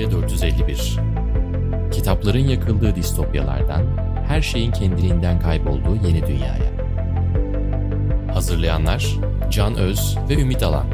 [0.00, 0.96] Medya 451
[1.92, 3.86] Kitapların yakıldığı distopyalardan,
[4.28, 6.72] her şeyin kendiliğinden kaybolduğu yeni dünyaya.
[8.34, 9.16] Hazırlayanlar
[9.50, 10.86] Can Öz ve Ümit Alan.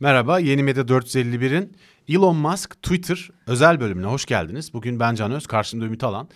[0.00, 1.76] Merhaba, Yeni Medya 451'in
[2.08, 4.74] Elon Musk Twitter özel bölümüne hoş geldiniz.
[4.74, 6.28] Bugün ben Can Öz, karşımda Ümit Alan.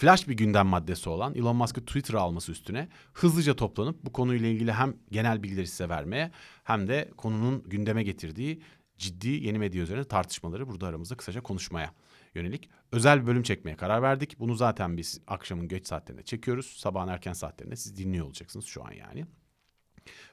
[0.00, 4.72] Flash bir gündem maddesi olan Elon Musk'ı Twitter'a alması üstüne hızlıca toplanıp bu konuyla ilgili
[4.72, 6.30] hem genel bilgileri size vermeye
[6.64, 8.62] hem de konunun gündeme getirdiği
[8.98, 11.94] ciddi yeni medya üzerine tartışmaları burada aramızda kısaca konuşmaya
[12.34, 14.38] yönelik özel bir bölüm çekmeye karar verdik.
[14.38, 16.66] Bunu zaten biz akşamın geç saatlerinde çekiyoruz.
[16.66, 19.26] Sabahın erken saatlerinde siz dinliyor olacaksınız şu an yani.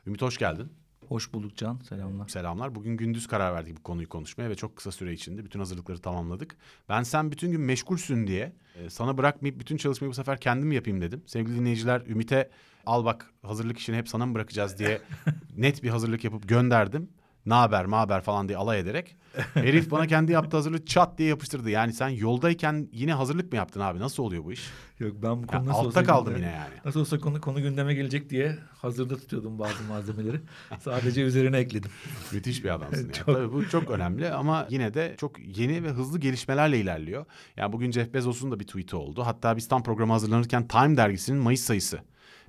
[0.05, 0.71] Ümit hoş geldin.
[1.09, 1.79] Hoş bulduk Can.
[1.89, 2.27] Selamlar.
[2.27, 2.75] Selamlar.
[2.75, 6.57] Bugün gündüz karar verdik bu konuyu konuşmaya ve çok kısa süre içinde bütün hazırlıkları tamamladık.
[6.89, 11.01] Ben sen bütün gün meşgulsün diye e, sana bırakmayıp bütün çalışmayı bu sefer kendim yapayım
[11.01, 11.23] dedim.
[11.25, 12.49] Sevgili dinleyiciler Ümit'e
[12.85, 15.01] al bak hazırlık işini hep sana mı bırakacağız diye
[15.57, 17.09] net bir hazırlık yapıp gönderdim.
[17.47, 19.15] Ne haber, ma haber falan diye alay ederek.
[19.53, 21.69] Herif bana kendi yaptığı hazırlığı çat diye yapıştırdı.
[21.69, 23.99] Yani sen yoldayken yine hazırlık mı yaptın abi?
[23.99, 24.69] Nasıl oluyor bu iş?
[24.99, 26.73] Yok ben bu konu Ya nasıl altta olsa kaldım gündeme- yine yani.
[26.85, 30.41] Nasıl olsa konu, konu gündeme gelecek diye hazırda tutuyordum bazı malzemeleri.
[30.79, 31.91] Sadece üzerine ekledim.
[32.31, 33.13] Müthiş bir adamsın yani.
[33.13, 33.25] Çok.
[33.25, 37.25] Tabii bu çok önemli ama yine de çok yeni ve hızlı gelişmelerle ilerliyor.
[37.57, 39.23] Yani bugün Jeff Bezos'un da bir tweet'i oldu.
[39.25, 41.99] Hatta biz tam programa hazırlanırken Time dergisinin Mayıs sayısı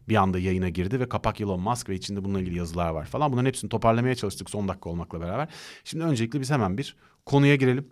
[0.08, 3.32] bir anda yayına girdi ve kapak Elon Musk ve içinde bununla ilgili yazılar var falan.
[3.32, 5.48] Bunların hepsini toparlamaya çalıştık son dakika olmakla beraber.
[5.84, 7.88] Şimdi öncelikle biz hemen bir konuya girelim.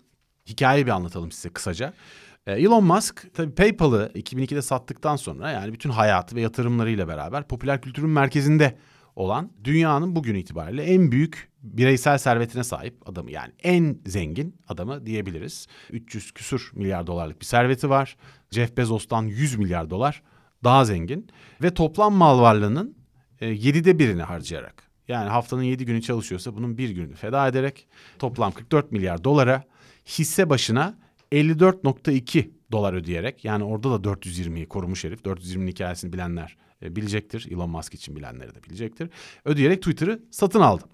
[0.46, 1.92] Hikayeyi bir anlatalım size kısaca.
[2.46, 7.80] Ee, Elon Musk tabii PayPal'ı 2002'de sattıktan sonra yani bütün hayatı ve yatırımlarıyla beraber popüler
[7.80, 8.78] kültürün merkezinde
[9.16, 15.66] olan dünyanın bugün itibariyle en büyük bireysel servetine sahip adamı yani en zengin adamı diyebiliriz.
[15.90, 18.16] 300 küsur milyar dolarlık bir serveti var.
[18.50, 20.22] Jeff Bezos'tan 100 milyar dolar
[20.64, 21.28] daha zengin
[21.62, 22.96] ve toplam mal varlığının
[23.40, 28.52] e, 7'de birini harcayarak yani haftanın 7 günü çalışıyorsa bunun bir gününü feda ederek toplam
[28.52, 29.64] 44 milyar dolara
[30.06, 30.98] hisse başına
[31.32, 35.20] 54.2 dolar ödeyerek yani orada da 420'yi korumuş herif.
[35.20, 37.46] 420'nin hikayesini bilenler e, bilecektir.
[37.50, 39.10] Elon Musk için bilenleri de bilecektir.
[39.44, 40.84] Ödeyerek Twitter'ı satın aldı.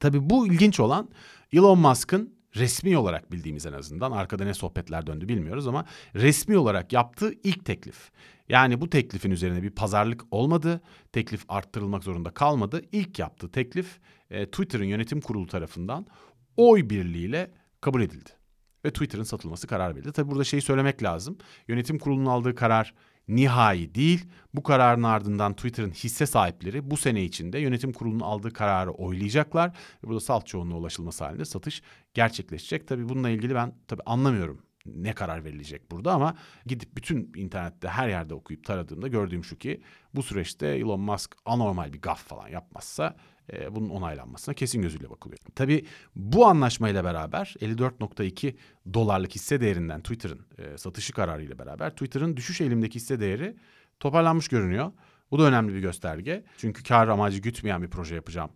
[0.00, 1.08] Tabii bu ilginç olan
[1.52, 5.84] Elon Musk'ın resmi olarak bildiğimiz en azından arkada ne sohbetler döndü bilmiyoruz ama
[6.14, 8.10] resmi olarak yaptığı ilk teklif.
[8.50, 10.80] Yani bu teklifin üzerine bir pazarlık olmadı.
[11.12, 12.82] Teklif arttırılmak zorunda kalmadı.
[12.92, 14.00] İlk yaptığı teklif
[14.30, 16.06] e, Twitter'ın yönetim kurulu tarafından
[16.56, 17.50] oy birliğiyle
[17.80, 18.30] kabul edildi.
[18.84, 20.12] Ve Twitter'ın satılması karar verildi.
[20.12, 21.38] Tabii burada şeyi söylemek lazım.
[21.68, 22.94] Yönetim kurulunun aldığı karar
[23.28, 24.26] nihai değil.
[24.54, 29.76] Bu kararın ardından Twitter'ın hisse sahipleri bu sene içinde yönetim kurulunun aldığı kararı oylayacaklar.
[30.02, 31.82] Burada salt çoğunluğa ulaşılması halinde satış
[32.14, 32.88] gerçekleşecek.
[32.88, 36.34] Tabii bununla ilgili ben tabii anlamıyorum ne karar verilecek burada ama
[36.66, 39.82] gidip bütün internette her yerde okuyup taradığımda gördüğüm şu ki
[40.14, 43.16] bu süreçte Elon Musk anormal bir gaf falan yapmazsa
[43.52, 45.38] e, bunun onaylanmasına kesin gözüyle bakılıyor.
[45.54, 45.86] Tabii
[46.16, 48.56] bu anlaşmayla beraber 54.2
[48.94, 53.56] dolarlık hisse değerinden Twitter'ın e, satışı kararıyla beraber Twitter'ın düşüş eğilimdeki hisse değeri
[54.00, 54.92] toparlanmış görünüyor.
[55.30, 56.44] Bu da önemli bir gösterge.
[56.56, 58.50] Çünkü kar amacı gütmeyen bir proje yapacağım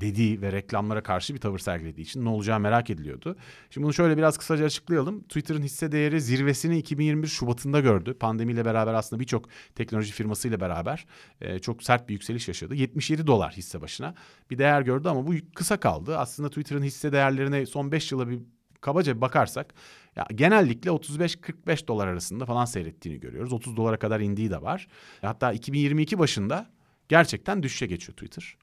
[0.00, 3.36] dediği ve reklamlara karşı bir tavır sergilediği için ne olacağı merak ediliyordu.
[3.70, 5.22] Şimdi bunu şöyle biraz kısaca açıklayalım.
[5.22, 8.14] Twitter'ın hisse değeri zirvesini 2021 Şubat'ında gördü.
[8.14, 11.06] Pandemiyle beraber aslında birçok teknoloji firmasıyla beraber
[11.40, 12.74] e, çok sert bir yükseliş yaşadı.
[12.74, 14.14] 77 dolar hisse başına
[14.50, 16.18] bir değer gördü ama bu kısa kaldı.
[16.18, 18.38] Aslında Twitter'ın hisse değerlerine son 5 yıla bir
[18.80, 19.74] kabaca bir bakarsak
[20.16, 23.52] ya genellikle 35-45 dolar arasında falan seyrettiğini görüyoruz.
[23.52, 24.88] 30 dolara kadar indiği de var.
[25.20, 26.70] Hatta 2022 başında
[27.08, 28.56] gerçekten düşüşe geçiyor Twitter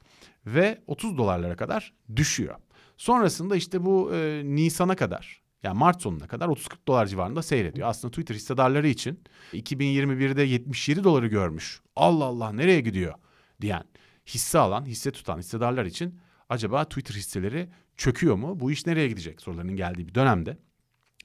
[0.45, 2.55] ve 30 dolarlara kadar düşüyor.
[2.97, 7.87] Sonrasında işte bu e, Nisan'a kadar yani Mart sonuna kadar 30-40 dolar civarında seyrediyor.
[7.87, 9.19] Aslında Twitter hissedarları için
[9.53, 11.81] 2021'de 77 doları görmüş.
[11.95, 13.13] Allah Allah nereye gidiyor
[13.61, 13.83] diyen
[14.27, 18.59] hisse alan, hisse tutan hissedarlar için acaba Twitter hisseleri çöküyor mu?
[18.59, 20.57] Bu iş nereye gidecek sorularının geldiği bir dönemde.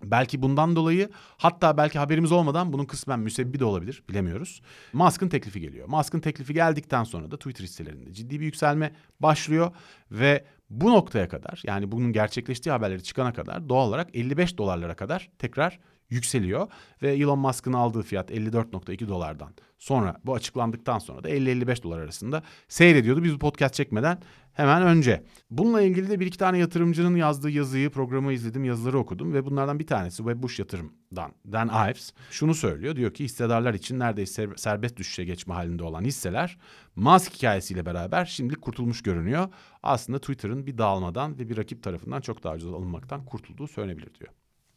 [0.04, 4.62] Belki bundan dolayı hatta belki haberimiz olmadan bunun kısmen müsebbibi de olabilir bilemiyoruz.
[4.92, 5.88] Musk'ın teklifi geliyor.
[5.88, 9.70] Musk'ın teklifi geldikten sonra da Twitter hisselerinde ciddi bir yükselme başlıyor
[10.10, 15.30] ve bu noktaya kadar yani bunun gerçekleştiği haberleri çıkana kadar doğal olarak 55 dolarlara kadar
[15.38, 15.78] tekrar
[16.12, 16.68] yükseliyor
[17.02, 22.42] ve Elon Musk'ın aldığı fiyat 54.2 dolardan sonra bu açıklandıktan sonra da 50-55 dolar arasında
[22.68, 23.24] seyrediyordu.
[23.24, 24.18] Biz bu podcast çekmeden
[24.52, 25.24] hemen önce.
[25.50, 29.78] Bununla ilgili de bir iki tane yatırımcının yazdığı yazıyı, programı izledim, yazıları okudum ve bunlardan
[29.78, 32.96] bir tanesi Webbush Yatırım'dan Dan Ives şunu söylüyor.
[32.96, 36.58] Diyor ki hissedarlar için neredeyse ser- serbest düşüşe geçme halinde olan hisseler
[36.96, 39.48] Musk hikayesiyle beraber şimdilik kurtulmuş görünüyor.
[39.82, 44.32] Aslında Twitter'ın bir dağılmadan ve bir rakip tarafından çok daha ucuz alınmaktan kurtulduğu söylenebilir diyor.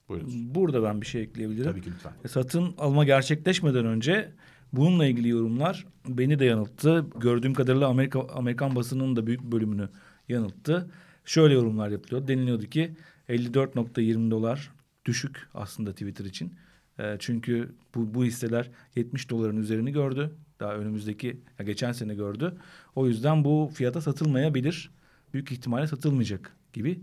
[0.10, 0.56] Buyurunuz.
[0.56, 1.72] Burada ben bir şey ekleyebilirim.
[1.72, 2.12] Tabii ki lütfen.
[2.26, 4.32] E, Satın alma gerçekleşmeden önce
[4.78, 7.06] Bununla ilgili yorumlar beni de yanılttı.
[7.20, 9.90] Gördüğüm kadarıyla Amerika Amerikan basının da büyük bölümünü
[10.30, 10.92] yanılttı.
[11.26, 12.28] Şöyle yorumlar yapılıyor.
[12.28, 12.92] Deniliyordu ki
[13.30, 14.72] 54.20 dolar
[15.06, 16.54] düşük aslında Twitter için.
[17.00, 20.32] E, çünkü bu, bu hisseler 70 doların üzerini gördü.
[20.60, 22.58] Daha önümüzdeki ya geçen sene gördü.
[22.96, 24.92] O yüzden bu fiyata satılmayabilir.
[25.34, 27.00] Büyük ihtimalle satılmayacak gibi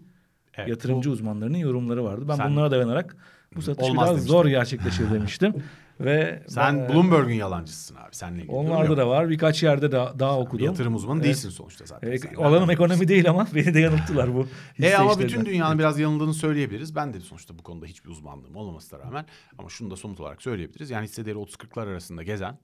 [0.56, 2.24] Evet, yatırımcı bu- uzmanlarının yorumları vardı.
[2.28, 3.16] Ben Sen- bunlara dayanarak
[3.56, 4.28] bu satış biraz demiştin.
[4.28, 5.54] zor gerçekleşir demiştim.
[6.00, 8.08] Ve Sen ben- Bloomberg'un yalancısısın abi.
[8.12, 8.52] Seninle ilgili.
[8.56, 9.28] Onlarda da var.
[9.30, 10.66] Birkaç yerde de daha okudum.
[10.66, 11.24] yatırım uzmanı Evet.
[11.24, 12.12] değilsin sonuçta zaten.
[12.12, 14.46] E, Sen alanım ekonomi değil ama beni de yanılttılar bu
[14.82, 16.96] E ama bütün dünyanın biraz yanıldığını söyleyebiliriz.
[16.96, 19.26] Ben de sonuçta bu konuda hiçbir uzmanlığım olmamasına rağmen
[19.58, 20.90] ama şunu da somut olarak söyleyebiliriz.
[20.90, 22.58] Yani hisse değeri 30-40'lar arasında gezen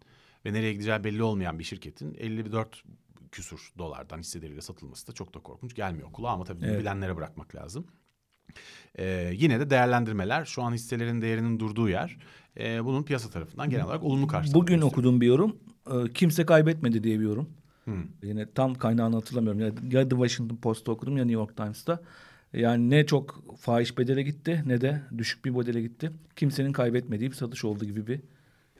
[0.46, 2.82] ve nereye gideceği belli olmayan bir şirketin 54
[3.32, 6.80] küsur dolardan hisse değeriyle satılması da çok da korkunç gelmiyor kulağa ama tabii Evet.
[6.80, 7.86] bilenlere bırakmak lazım.
[8.98, 12.18] Ee, yine de değerlendirmeler şu an hisselerin değerinin durduğu yer
[12.56, 14.62] e, bunun piyasa tarafından genel olarak olumlu karşılanıyor.
[14.62, 15.56] Bugün okuduğum bir yorum
[15.90, 17.50] e, kimse kaybetmedi diye bir yorum.
[17.84, 18.04] Hmm.
[18.22, 19.60] Yine tam kaynağını hatırlamıyorum.
[19.60, 22.02] Ya, ya The Washington Post'ta okudum ya New York Times'ta.
[22.52, 26.10] Yani ne çok fahiş bedele gitti ne de düşük bir bedele gitti.
[26.36, 28.20] Kimsenin kaybetmediği bir satış oldu gibi bir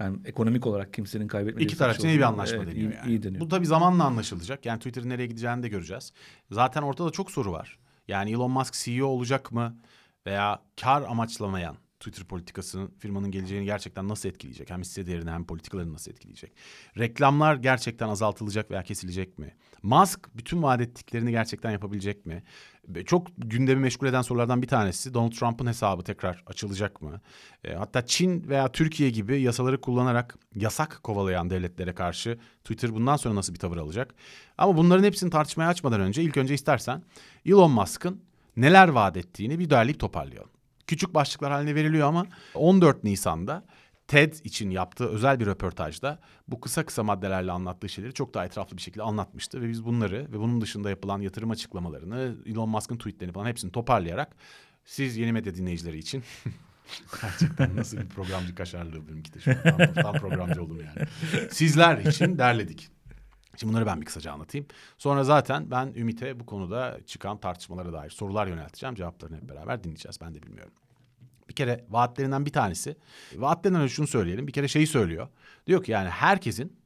[0.00, 2.96] yani ekonomik olarak kimsenin kaybetmediği İki bir taraf için iyi bir anlaşma Evet, deniyor iyi,
[2.96, 3.08] yani.
[3.08, 3.40] iyi deniyor.
[3.40, 4.66] Bu tabii zamanla anlaşılacak.
[4.66, 6.12] Yani Twitter'ın nereye gideceğini de göreceğiz.
[6.50, 7.78] Zaten ortada çok soru var.
[8.08, 9.76] Yani Elon Musk CEO olacak mı?
[10.26, 14.70] Veya kar amaçlamayan Twitter politikasının firmanın geleceğini gerçekten nasıl etkileyecek?
[14.70, 16.52] Hem hisse değerini hem politikalarını nasıl etkileyecek?
[16.98, 19.54] Reklamlar gerçekten azaltılacak veya kesilecek mi?
[19.82, 22.42] Musk bütün vaat ettiklerini gerçekten yapabilecek mi?
[23.06, 27.20] Çok gündemi meşgul eden sorulardan bir tanesi Donald Trump'ın hesabı tekrar açılacak mı?
[27.64, 33.34] E, hatta Çin veya Türkiye gibi yasaları kullanarak yasak kovalayan devletlere karşı Twitter bundan sonra
[33.34, 34.14] nasıl bir tavır alacak?
[34.58, 37.02] Ama bunların hepsini tartışmaya açmadan önce ilk önce istersen
[37.46, 38.22] Elon Musk'ın
[38.56, 40.50] neler vaat ettiğini bir derleyip toparlayalım.
[40.86, 43.64] Küçük başlıklar haline veriliyor ama 14 Nisan'da
[44.08, 46.18] TED için yaptığı özel bir röportajda
[46.48, 49.60] bu kısa kısa maddelerle anlattığı şeyleri çok daha etraflı bir şekilde anlatmıştı.
[49.62, 54.36] Ve biz bunları ve bunun dışında yapılan yatırım açıklamalarını, Elon Musk'ın tweetlerini falan hepsini toparlayarak
[54.84, 56.24] siz yeni medya dinleyicileri için
[57.22, 59.94] Gerçekten nasıl bir programcı kaşarlığı benimki de şu an.
[59.94, 61.08] Tam, programcı oldum yani.
[61.50, 62.88] Sizler için derledik.
[63.56, 64.66] Şimdi bunları ben bir kısaca anlatayım.
[64.98, 68.94] Sonra zaten ben Ümit'e bu konuda çıkan tartışmalara dair sorular yönelteceğim.
[68.94, 70.20] Cevaplarını hep beraber dinleyeceğiz.
[70.20, 70.72] Ben de bilmiyorum.
[71.48, 72.96] Bir kere vaatlerinden bir tanesi.
[73.36, 74.46] Vaatlerinden şunu söyleyelim.
[74.46, 75.28] Bir kere şeyi söylüyor.
[75.66, 76.76] Diyor ki yani herkesin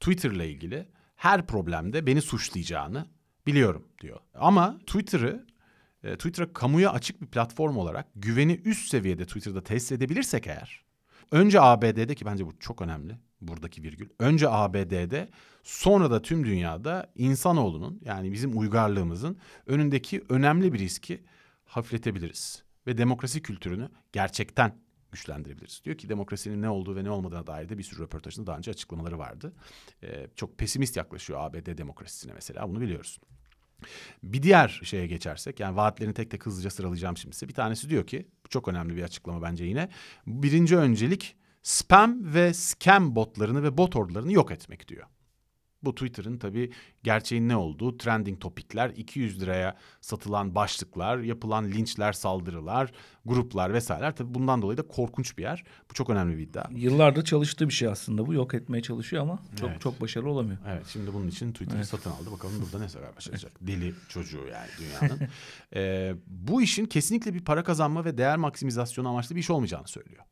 [0.00, 3.06] Twitter'la ilgili her problemde beni suçlayacağını
[3.46, 4.20] biliyorum diyor.
[4.34, 5.46] Ama Twitter'ı
[6.04, 10.84] e, Twitter'a kamuya açık bir platform olarak güveni üst seviyede Twitter'da tesis edebilirsek eğer
[11.32, 14.08] önce ABD'de ki bence bu çok önemli buradaki virgül.
[14.18, 15.28] Önce ABD'de
[15.62, 21.24] sonra da tüm dünyada insanoğlunun yani bizim uygarlığımızın önündeki önemli bir riski
[21.64, 22.65] hafifletebiliriz.
[22.86, 24.78] Ve demokrasi kültürünü gerçekten
[25.12, 25.80] güçlendirebiliriz.
[25.84, 28.70] Diyor ki demokrasinin ne olduğu ve ne olmadığına dair de bir sürü röportajında daha önce
[28.70, 29.52] açıklamaları vardı.
[30.02, 33.18] Ee, çok pesimist yaklaşıyor ABD demokrasisine mesela bunu biliyoruz.
[34.22, 37.48] Bir diğer şeye geçersek yani vaatlerini tek tek hızlıca sıralayacağım şimdi size.
[37.48, 39.88] Bir tanesi diyor ki bu çok önemli bir açıklama bence yine.
[40.26, 45.06] Birinci öncelik spam ve scam botlarını ve bot ordularını yok etmek diyor.
[45.82, 52.92] Bu Twitter'ın tabii gerçeğin ne olduğu, trending topikler, 200 liraya satılan başlıklar, yapılan linçler, saldırılar,
[53.24, 54.16] gruplar vesaireler.
[54.16, 55.64] Tabii bundan dolayı da korkunç bir yer.
[55.90, 56.64] Bu çok önemli bir iddia.
[56.70, 58.34] Yıllardır çalıştığı bir şey aslında bu.
[58.34, 59.80] Yok etmeye çalışıyor ama çok Evet.
[59.80, 60.58] çok başarılı olamıyor.
[60.68, 61.88] Evet şimdi bunun için Twitter'ı Evet.
[61.88, 62.32] satın aldı.
[62.32, 63.52] Bakalım burada ne sefer başaracak.
[63.60, 65.20] Deli çocuğu yani dünyanın.
[65.74, 70.22] Ee, bu işin kesinlikle bir para kazanma ve değer maksimizasyonu amaçlı bir iş olmayacağını söylüyor.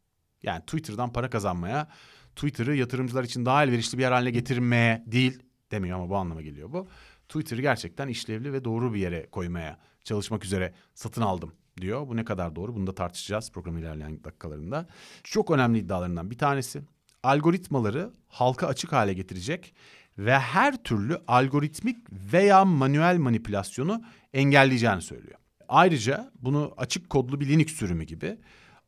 [0.43, 1.89] Yani Twitter'dan para kazanmaya,
[2.37, 6.73] Twitter'ı yatırımcılar için daha elverişli bir yer haline getirmeye değil demiyor ama bu anlama geliyor
[6.73, 6.89] bu.
[7.29, 12.09] Twitter'ı gerçekten işlevli ve doğru bir yere koymaya çalışmak üzere satın aldım diyor.
[12.09, 14.87] Bu ne kadar doğru bunu da tartışacağız programın ilerleyen dakikalarında.
[15.25, 16.83] Çok önemli iddialarından bir tanesi.
[17.23, 19.75] Algoritmaları halka açık hale getirecek
[20.19, 21.97] ve her türlü algoritmik
[22.33, 25.39] veya manuel manipülasyonu engelleyeceğini söylüyor.
[25.69, 28.39] Ayrıca bunu açık kodlu bir Linux sürümü gibi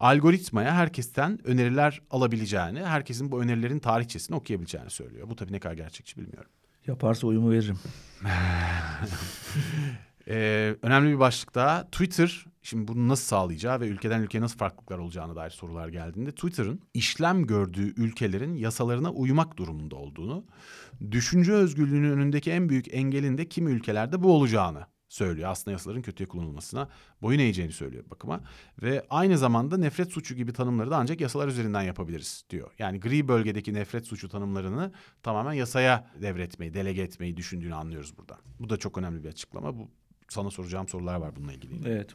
[0.00, 5.30] algoritmaya herkesten öneriler alabileceğini, herkesin bu önerilerin tarihçesini okuyabileceğini söylüyor.
[5.30, 6.50] Bu tabii ne kadar gerçekçi bilmiyorum.
[6.86, 7.78] Yaparsa oyumu veririm.
[10.28, 11.84] Ee, önemli bir başlık daha.
[11.84, 16.80] Twitter, şimdi bunu nasıl sağlayacağı ve ülkeden ülkeye nasıl farklılıklar olacağına dair sorular geldiğinde Twitter'ın
[16.94, 20.44] işlem gördüğü ülkelerin yasalarına uymak durumunda olduğunu,
[21.10, 25.50] düşünce özgürlüğünün önündeki en büyük engelin de kimi ülkelerde bu olacağını söylüyor.
[25.50, 26.88] Aslında yasaların kötüye kullanılmasına
[27.22, 28.40] boyun eğeceğini söylüyor bakıma.
[28.82, 32.70] Ve aynı zamanda nefret suçu gibi tanımları da ancak yasalar üzerinden yapabiliriz diyor.
[32.78, 34.92] Yani gri bölgedeki nefret suçu tanımlarını
[35.22, 38.38] tamamen yasaya devretmeyi, delege etmeyi düşündüğünü anlıyoruz burada.
[38.60, 39.78] Bu da çok önemli bir açıklama.
[39.78, 39.88] Bu
[40.28, 41.88] sana soracağım sorular var bununla ilgili.
[41.88, 42.10] Evet.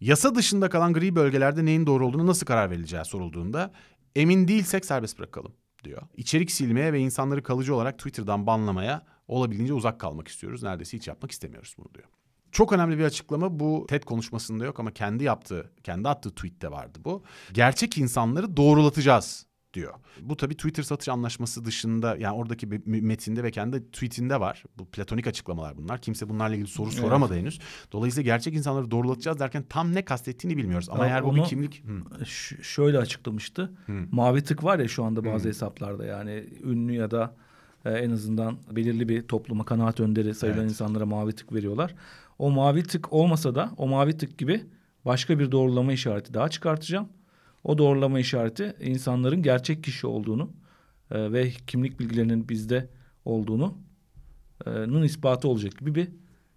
[0.00, 3.72] Yasa dışında kalan gri bölgelerde neyin doğru olduğunu nasıl karar verileceği sorulduğunda
[4.16, 5.52] emin değilsek serbest bırakalım
[5.84, 6.02] diyor.
[6.16, 10.62] İçerik silmeye ve insanları kalıcı olarak Twitter'dan banlamaya olabildiğince uzak kalmak istiyoruz.
[10.62, 12.08] Neredeyse hiç yapmak istemiyoruz bunu diyor.
[12.52, 16.98] Çok önemli bir açıklama bu TED konuşmasında yok ama kendi yaptığı, kendi attığı tweette vardı
[17.04, 17.22] bu.
[17.52, 19.94] Gerçek insanları doğrulatacağız diyor.
[20.20, 24.64] Bu tabii Twitter satış anlaşması dışında yani oradaki bir metinde ve kendi tweetinde var.
[24.78, 26.00] Bu platonik açıklamalar bunlar.
[26.00, 26.98] Kimse bunlarla ilgili soru Evet.
[26.98, 27.58] soramadı henüz.
[27.92, 30.88] Dolayısıyla gerçek insanları doğrulatacağız derken tam ne kastettiğini bilmiyoruz.
[30.88, 31.84] Ama Ama eğer bu bir kimlik...
[31.84, 32.26] Hı.
[32.62, 33.72] Şöyle açıklamıştı.
[34.12, 37.34] Mavi tık var ya şu anda bazı hesaplarda yani ünlü ya da
[37.84, 40.70] e, en azından belirli bir topluma kanaat önderi sayılan Evet.
[40.70, 41.94] insanlara mavi tık veriyorlar.
[42.38, 44.64] O mavi tık olmasa da o mavi tık gibi
[45.04, 47.08] başka bir doğrulama işareti daha çıkartacağım.
[47.64, 50.50] O doğrulama işareti insanların gerçek kişi olduğunu
[51.10, 52.90] e, ve kimlik bilgilerinin bizde
[53.24, 53.78] olduğunu
[54.66, 56.08] e, nun ispatı olacak gibi bir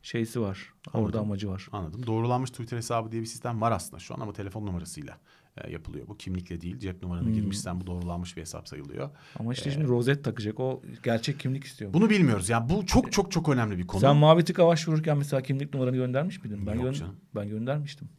[0.02, 0.74] şeysi var.
[0.88, 1.22] Orada Anladım.
[1.22, 1.68] amacı var.
[1.72, 2.06] Anladım.
[2.06, 5.18] Doğrulanmış Twitter hesabı diye bir sistem var aslında şu an ama telefon numarasıyla
[5.58, 6.08] e, yapılıyor.
[6.08, 7.34] Bu kimlikle değil cep numaranı Hmm.
[7.34, 9.10] girmişsen bu doğrulanmış bir hesap sayılıyor.
[9.39, 10.60] Ama işte şimdi rozet takacak.
[10.60, 11.94] O gerçek kimlik istiyor.
[11.94, 12.50] Bunu bilmiyoruz.
[12.50, 14.01] Yani bu çok çok çok önemli bir konu.
[14.01, 16.68] Sen mavi tıka başvururken mesela kimlik numaranı göndermiş miydin?
[16.68, 17.15] Ben Yok gön- canım.
[17.36, 18.10] ben göndermiştim.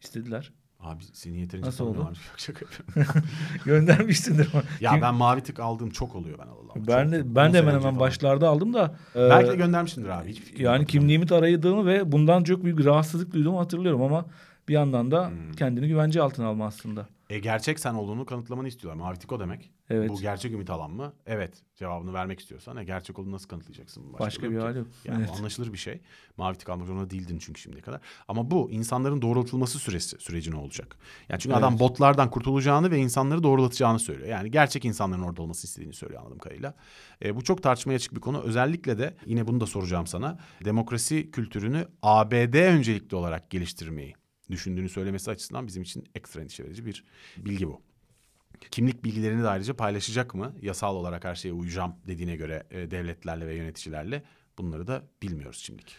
[0.00, 0.52] İstediler.
[0.80, 1.98] Abi senin yeterince Nasıl oldu?
[1.98, 2.66] Yok, şaka.
[3.64, 4.48] Göndermişsindir.
[4.80, 6.72] ya Kim- ben mavi tık aldığım çok oluyor ben alalı.
[6.74, 7.12] ama ben çok.
[7.12, 10.34] de ben de hemen hemen başlarda aldım da e, Belki de göndermişsindir abi.
[10.58, 14.26] Yani kimliğimi tarayadığımı ve bundan çok büyük rahatsızlık duyduğumu hatırlıyorum ama
[14.68, 15.52] bir yandan da Hmm.
[15.52, 17.06] kendini güvence altına alma aslında.
[17.30, 19.00] E, gerçek sen olduğunu kanıtlamanı istiyorlar.
[19.04, 19.70] Mavi tık o demek.
[19.90, 20.10] Evet.
[20.10, 21.12] Bu gerçek Ümit Alan mı?
[21.26, 21.52] Evet.
[21.76, 24.12] Cevabını vermek istiyorsan e, gerçek olduğunu nasıl kanıtlayacaksın?
[24.18, 24.64] Başka yolu bir ki.
[24.66, 24.86] hali yok.
[25.04, 25.30] Yani Evet.
[25.38, 26.00] anlaşılır bir şey.
[26.36, 28.00] Mavi tık almak zorunda değildin çünkü şimdiye kadar.
[28.28, 30.96] Ama bu insanların doğrultulması süresi süreci ne olacak?
[31.28, 31.64] Yani çünkü Evet.
[31.64, 34.28] adam botlardan kurtulacağını ve insanları doğrulatacağını söylüyor.
[34.28, 36.74] Yani gerçek insanların orada olması istediğini söylüyor anladığım kadarıyla.
[37.24, 38.40] E, bu çok tartışmaya açık bir konu.
[38.42, 40.38] Özellikle de yine bunu da soracağım sana.
[40.64, 44.14] Demokrasi kültürünü ABD öncelikli olarak geliştirmeyi
[44.50, 47.04] düşündüğünü söylemesi açısından bizim için ekstra endişe verici bir
[47.36, 47.82] bilgi bu.
[48.70, 50.54] Kimlik bilgilerini de ayrıca paylaşacak mı?
[50.62, 54.22] Yasal olarak her şeye uyacağım dediğine göre e, devletlerle ve yöneticilerle
[54.58, 55.96] bunları da bilmiyoruz şimdilik.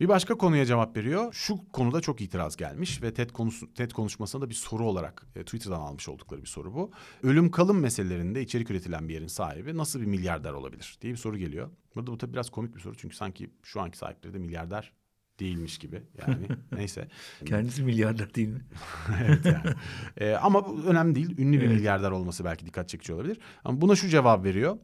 [0.00, 1.32] Bir başka konuya cevap veriyor.
[1.32, 5.44] Şu konuda çok itiraz gelmiş ve TED, konusu, TED konuşmasında da bir soru olarak e,
[5.44, 6.90] Twitter'dan almış oldukları bir soru bu.
[7.22, 11.38] Ölüm kalım meselelerinde içerik üretilen bir yerin sahibi nasıl bir milyarder olabilir diye bir soru
[11.38, 11.70] geliyor.
[11.94, 14.92] Burada bu tabii biraz komik bir soru çünkü sanki şu anki sahipleri de milyarder
[15.40, 17.08] değilmiş gibi yani neyse.
[17.46, 18.60] Kendisi milyarder değil mi?
[19.26, 19.76] evet yani.
[20.16, 21.38] Ee, ama bu önemli değil.
[21.38, 21.76] Ünlü bir Evet.
[21.76, 23.38] milyarder olması belki dikkat çekici olabilir.
[23.64, 24.76] Ama buna şu cevap veriyor.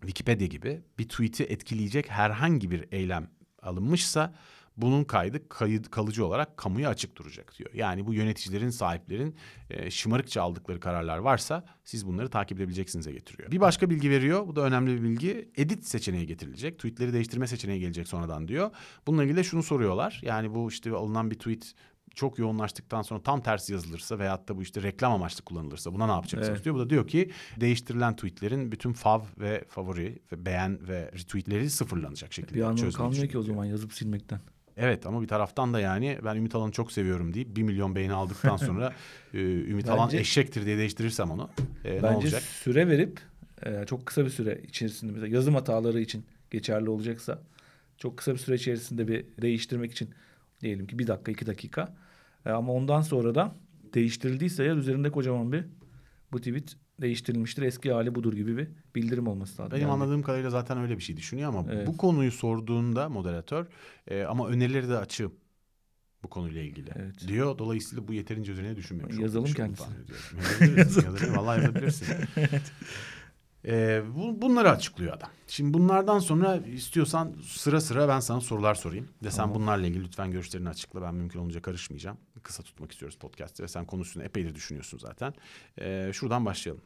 [0.00, 3.30] Wikipedia gibi bir tweet'i etkileyecek herhangi bir eylem
[3.62, 4.34] alınmışsa
[4.76, 7.70] bunun kaydı kayıt kalıcı olarak kamuya açık duracak diyor.
[7.74, 9.36] Yani bu yöneticilerin, sahiplerin
[9.70, 13.50] e, şımarıkça aldıkları kararlar varsa siz bunları takip edebileceksinize getiriyor.
[13.50, 14.46] Bir başka bilgi veriyor.
[14.46, 15.50] Bu da önemli bir bilgi.
[15.56, 16.76] Edit seçeneği getirilecek.
[16.78, 18.70] Tweetleri değiştirme seçeneği gelecek sonradan diyor.
[19.06, 20.20] Bununla ilgili de şunu soruyorlar.
[20.22, 21.74] Yani bu işte alınan bir tweet
[22.14, 26.12] çok yoğunlaştıktan sonra tam tersi yazılırsa veyahut da bu işte reklam amaçlı kullanılırsa buna ne
[26.12, 26.64] yapacaksınız Evet.
[26.64, 26.74] diyor.
[26.74, 27.30] Bu da diyor ki
[27.60, 33.28] değiştirilen tweetlerin bütün fav ve favori ve beğen ve retweetleri sıfırlanacak şekilde Bir anlamı kalmıyor
[33.28, 34.40] ki o zaman yazıp silmekten.
[34.76, 38.12] Evet ama bir taraftan da yani ben Ümit Alan'ı çok seviyorum deyip bir milyon beğeni
[38.12, 38.92] aldıktan sonra
[39.34, 41.50] e, Ümit Alan Bence- eşektir diye değiştirirsem onu
[41.84, 42.42] e, ne Bence olacak?
[42.42, 43.20] süre verip
[43.66, 47.42] e, çok kısa bir süre içerisinde mesela yazım hataları için geçerli olacaksa
[47.98, 50.10] çok kısa bir süre içerisinde bir değiştirmek için
[50.60, 51.96] diyelim ki bir dakika iki dakika
[52.46, 53.54] E, ama ondan sonra da
[53.94, 55.64] değiştirildiyse eğer üzerinde kocaman bir
[56.32, 59.72] bu tweet değiştirilmiştir eski hali budur gibi bir bildirim olması lazım.
[59.72, 61.86] Benim Yani anladığım kadarıyla zaten öyle bir şey düşünüyor ama Evet.
[61.86, 63.66] bu konuyu sorduğunda moderatör
[64.08, 65.32] e, ama önerileri de açığım
[66.22, 67.28] bu konuyla ilgili Evet.
[67.28, 67.58] diyor.
[67.58, 69.18] Dolayısıyla bu yeterince üzerine düşünmemiş.
[69.18, 69.46] Yazalım.
[69.46, 69.84] Yazabilirsin.
[70.76, 71.36] yazabilirsin.
[71.36, 72.06] Vallahi yazabilirsin.
[73.66, 75.30] E, bu, bunları açıklıyor adam.
[75.46, 79.08] Şimdi bunlardan sonra istiyorsan sıra sıra ben sana sorular sorayım.
[79.22, 79.54] Ve sen Tamam.
[79.54, 81.02] bunlarla ilgili lütfen görüşlerini açıkla.
[81.02, 82.18] Ben mümkün olunca karışmayacağım.
[82.42, 85.34] Kısa tutmak istiyoruz podcast'ı ve sen konusunu epeydir düşünüyorsun zaten.
[85.80, 86.82] E, şuradan başlayalım.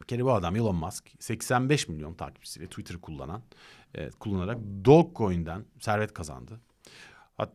[0.00, 3.42] Bir kere bu adam Elon Musk 85 milyon takipçisiyle Twitter'ı kullanan,
[3.94, 6.60] e, kullanarak Dogecoin'den servet kazandı.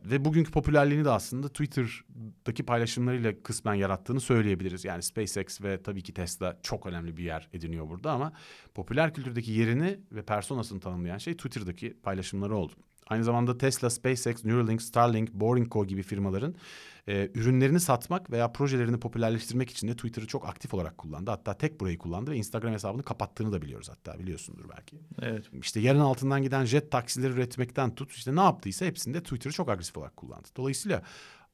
[0.04, 4.84] Ve bugünkü popülerliğini de aslında Twitter'daki paylaşımlarıyla kısmen yarattığını söyleyebiliriz.
[4.84, 8.32] Yani SpaceX ve tabii ki Tesla çok önemli bir yer ediniyor burada ama
[8.74, 12.72] popüler kültürdeki yerini ve personasını tanımlayan şey Twitter'daki paylaşımları oldu.
[13.06, 16.54] Aynı zamanda Tesla, SpaceX, Neuralink, Starlink, Boring Co gibi firmaların
[17.08, 21.30] e, ürünlerini satmak veya projelerini popülerleştirmek için de Twitter'ı çok aktif olarak kullandı.
[21.30, 24.98] Hatta tek burayı kullandı ve Instagram hesabını kapattığını da biliyoruz hatta biliyorsundur belki.
[25.22, 25.44] evet.
[25.62, 29.96] İşte yerin altından giden jet taksileri üretmekten tut işte ne yaptıysa hepsinde Twitter'ı çok agresif
[29.96, 30.48] olarak kullandı.
[30.56, 31.02] Dolayısıyla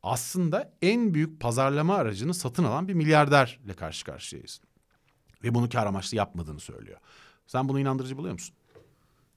[0.03, 4.61] aslında en büyük pazarlama aracını satın alan bir milyarderle karşı karşıyayız.
[5.45, 6.99] Ve bunu kar amaçlı yapmadığını söylüyor.
[7.47, 8.57] Sen bunu inandırıcı buluyor musun?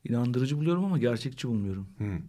[0.03, 1.87] İnandırıcı buluyorum ama gerçekçi bulmuyorum.
[1.97, 2.19] Hmm.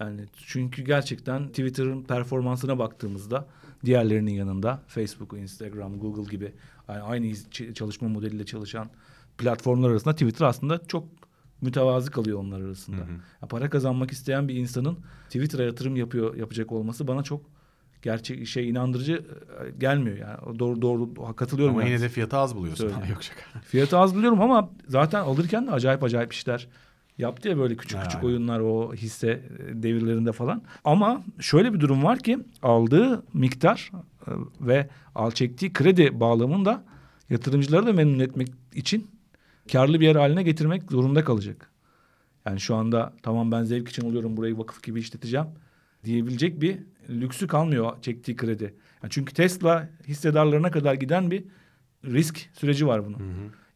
[0.00, 3.46] Yani çünkü gerçekten Twitter'ın performansına baktığımızda
[3.84, 6.52] diğerlerinin yanında Facebook, Instagram, Google gibi
[6.88, 7.34] yani aynı
[7.74, 8.90] çalışma modeliyle çalışan
[9.38, 11.08] platformlar arasında Twitter aslında çok
[11.60, 12.96] mütevazı kalıyor onlar arasında.
[12.96, 13.12] Hı hı.
[13.42, 17.40] Ya para kazanmak isteyen bir insanın Twitter'a yatırım yapıyor yapacak olması bana çok
[18.02, 20.58] gerçek şey inandırıcı e, gelmiyor yani.
[20.58, 21.74] Doğru doğru katılıyorum.
[21.74, 21.92] Ama yani.
[21.92, 22.88] yine de fiyatı az buluyorsun.
[23.10, 23.60] Yok şaka.
[23.60, 26.68] Fiyatı az biliyorum ama zaten alırken de acayip acayip işler
[27.18, 30.62] yaptı ya böyle küçük Ha, küçük oyunlar o hisse e, devirlerinde falan.
[30.84, 33.90] Ama şöyle bir durum var ki aldığı miktar
[34.26, 34.30] e,
[34.60, 36.84] ve al çektiği kredi bağlamında
[37.30, 39.10] yatırımcıları da memnun etmek için
[39.72, 41.70] karlı bir yer haline getirmek zorunda kalacak.
[42.46, 45.46] Yani şu anda tamam ben zevk için alıyorum burayı vakıf gibi işleteceğim
[46.04, 46.78] diyebilecek bir
[47.10, 48.74] lüksü kalmıyor çektiği kredi.
[49.02, 51.44] Yani çünkü Tesla hissedarlarına kadar giden bir
[52.04, 53.18] risk süreci var bunun.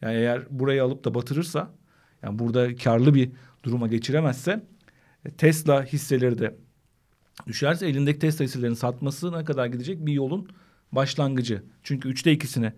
[0.02, 1.70] Yani eğer burayı alıp da batırırsa
[2.22, 3.30] yani burada karlı bir
[3.62, 4.64] duruma geçiremezse
[5.24, 6.56] e, Tesla hisseleri de
[7.46, 10.48] düşerse elindeki Tesla hisselerini satmasına kadar gidecek bir yolun
[10.92, 11.62] başlangıcı.
[11.82, 12.72] Çünkü üçte ikisini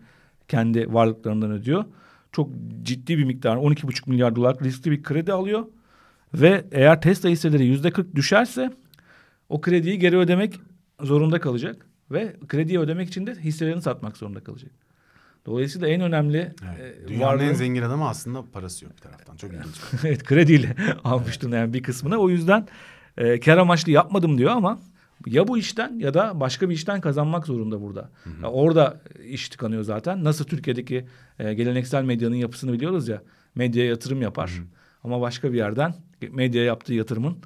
[0.48, 1.84] kendi varlıklarından ödüyor.
[2.32, 2.50] Çok
[2.82, 5.66] ciddi bir miktar 12,5 milyar dolar riskli bir kredi alıyor.
[6.34, 8.72] Ve eğer Tesla hisseleri yüzde 40 düşerse
[9.48, 10.60] o krediyi geri ödemek
[11.00, 11.86] zorunda kalacak.
[12.10, 14.70] Ve krediyi ödemek için de hisselerini satmak zorunda kalacak.
[15.46, 16.96] Dolayısıyla en önemli Evet.
[17.04, 19.36] e, Dünyanın en varlığı- zengin adamı aslında parası yok bir taraftan.
[19.36, 19.76] Çok ilginç.
[20.04, 22.16] evet krediyle almıştın yani bir kısmını.
[22.16, 22.68] O yüzden
[23.18, 24.78] e, kar amaçlı yapmadım diyor ama
[25.26, 28.10] ya bu işten ya da başka bir işten kazanmak zorunda burada.
[28.42, 30.24] Ya orada iş tıkanıyor zaten.
[30.24, 31.06] Nasıl Türkiye'deki
[31.38, 33.22] e, geleneksel medyanın yapısını biliyoruz ya.
[33.54, 34.52] Medyaya yatırım yapar.
[35.04, 35.94] Ama başka bir yerden
[36.30, 37.36] medyaya yaptığı yatırımın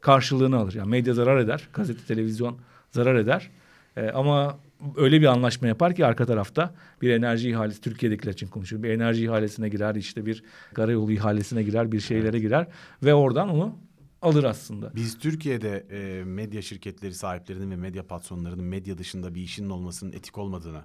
[0.00, 0.74] karşılığını alır.
[0.74, 1.68] Yani medya zarar eder.
[1.74, 2.58] Gazete, televizyon
[2.90, 3.50] zarar eder.
[3.96, 4.58] E, ama
[4.96, 8.82] öyle bir anlaşma yapar ki arka tarafta bir enerji ihalesi Türkiye'dekiler için konuşuyor.
[8.82, 10.42] Bir enerji ihalesine girer işte bir
[10.74, 12.66] karayolu ihalesine girer bir şeylere girer
[13.02, 13.87] ve oradan onu
[14.22, 14.92] alır aslında.
[14.96, 20.38] Biz Türkiye'de e, medya şirketleri sahiplerinin ve medya patronlarının medya dışında bir işinin olmasının etik
[20.38, 20.82] olmadığını,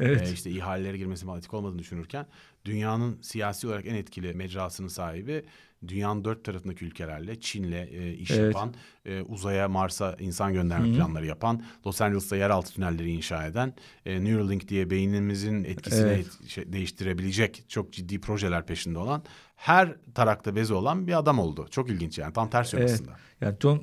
[0.00, 0.28] Evet.
[0.28, 2.26] e, işte ihalelere girmesinin falan etik olmadığını düşünürken
[2.64, 5.44] dünyanın siyasi olarak en etkili mecrasının sahibi
[5.88, 8.40] dünyanın dört tarafındaki ülkelerle Çin'le e, iş Evet.
[8.54, 10.96] yapan, e, uzaya Mars'a insan gönderme Hı hı.
[10.96, 13.74] planları yapan, Los Angeles'ta yeraltı tünelleri inşa eden,
[14.06, 16.26] e, Neuralink diye beynimizin etkisini Evet.
[16.42, 19.22] et- şey, değiştirebilecek çok ciddi projeler peşinde olan,
[19.56, 21.66] her tarakta bezi olan bir adam oldu.
[21.70, 22.90] Çok ilginç yani tam ters yön Evet.
[22.94, 23.10] aslında.
[23.40, 23.82] Yani ton,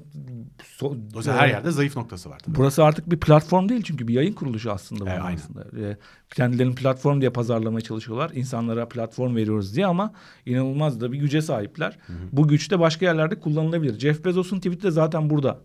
[0.79, 2.39] so- Dolayısıyla her yerde zayıf noktası var.
[2.39, 2.55] tabii.
[2.55, 5.11] Burası artık bir platform değil çünkü bir yayın kuruluşu aslında.
[5.11, 5.35] Aynen.
[5.35, 5.87] aslında.
[5.89, 5.97] E,
[6.35, 8.31] kendilerini platform diye pazarlamaya çalışıyorlar.
[8.33, 10.13] İnsanlara platform veriyoruz diye ama
[10.45, 11.97] inanılmaz da bir güce sahipler.
[12.31, 13.99] Bu güç de başka yerlerde kullanılabilir.
[13.99, 15.59] Jeff Bezos'un tweet'i de zaten burada.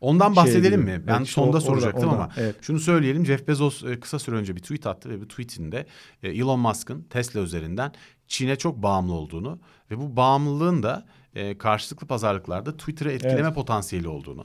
[0.00, 0.98] Ondan Şeye bahsedelim giriyor.
[0.98, 1.06] mi?
[1.06, 2.56] Ben Evet, sonda o- soracaktım oradan, ama evet.
[2.62, 3.26] şunu söyleyelim.
[3.26, 5.86] Jeff Bezos e, kısa süre önce bir tweet attı ve bu tweetinde
[6.22, 7.92] e, Elon Musk'ın Tesla üzerinden
[8.28, 9.58] Çin'e çok bağımlı olduğunu
[9.90, 13.54] ve bu bağımlılığın da e, karşılıklı pazarlıklarda Twitter'ı etkileme Evet.
[13.54, 14.44] potansiyeli olduğunu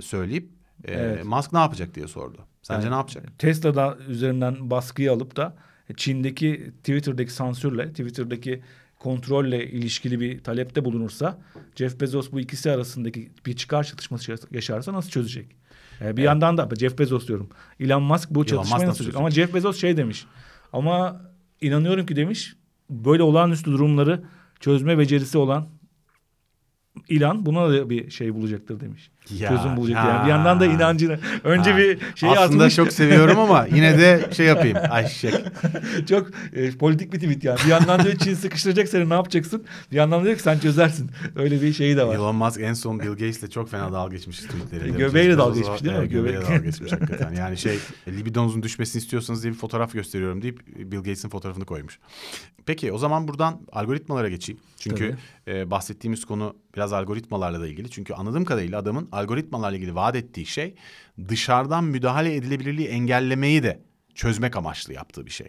[0.00, 0.48] söyleyip
[0.84, 1.24] Evet.
[1.24, 2.38] Musk ne yapacak diye sordu.
[2.62, 3.38] Sence Yani ne yapacak?
[3.38, 5.56] Tesla'da üzerinden baskıyı alıp da
[5.96, 8.62] Çin'deki Twitter'daki sansürle, Twitter'daki
[9.02, 11.38] kontrolle ilişkili bir talepte bulunursa
[11.76, 15.46] Jeff Bezos bu ikisi arasındaki bir çıkar çatışması yaşarsa nasıl çözecek?
[16.00, 17.48] Ee, bir yandan da Jeff Bezos diyorum.
[17.80, 19.20] Elon Musk bu Elon çatışmayı Musk nasıl çözecek?
[19.20, 20.26] Ama Jeff Bezos şey demiş.
[20.72, 21.22] Ama
[21.60, 22.56] inanıyorum ki demiş
[22.90, 24.24] böyle olağanüstü durumları
[24.60, 25.68] çözme becerisi olan
[27.08, 29.10] İlan buna da bir şey bulacaktır demiş.
[29.30, 30.10] Ya, Çözüm bulacak ya.
[30.10, 30.24] yani.
[30.24, 31.78] Bir yandan da inancını önce Ha.
[31.78, 32.76] bir şeyi Aslında atmış.
[32.76, 34.78] çok seviyorum ama yine de şey yapayım.
[34.90, 35.30] Ay şey.
[36.08, 37.58] Çok e, politik bir tweet yani.
[37.64, 39.64] Bir yandan diyor Çin sıkıştıracak seni ne yapacaksın?
[39.90, 41.10] Bir yandan diyor ki sen çözersin.
[41.36, 42.14] Öyle bir şeyi de var.
[42.14, 44.98] Elon Musk en son Bill Gates'le çok fena dalga geçmiş tweetleriyle.
[44.98, 45.98] Göbeğiyle dalga geçmiş değil mi?
[46.00, 47.32] Evet, göbeğiyle dalga geçmiş hakikaten.
[47.34, 51.98] Yani şey libidonuzun düşmesini istiyorsanız diye bir fotoğraf gösteriyorum deyip Bill Gates'in fotoğrafını koymuş.
[52.66, 54.60] Peki o zaman buradan algoritmalara geçeyim.
[54.78, 55.16] Çünkü
[55.48, 57.90] e, bahsettiğimiz konu biraz algoritmalarla da ilgili.
[57.90, 60.74] Çünkü anladığım kadarıyla adamın algoritmalarla ilgili vaat ettiği şey
[61.28, 63.82] dışarıdan müdahale edilebilirliği engellemeyi de
[64.14, 65.46] çözmek amaçlı yaptığı bir şey.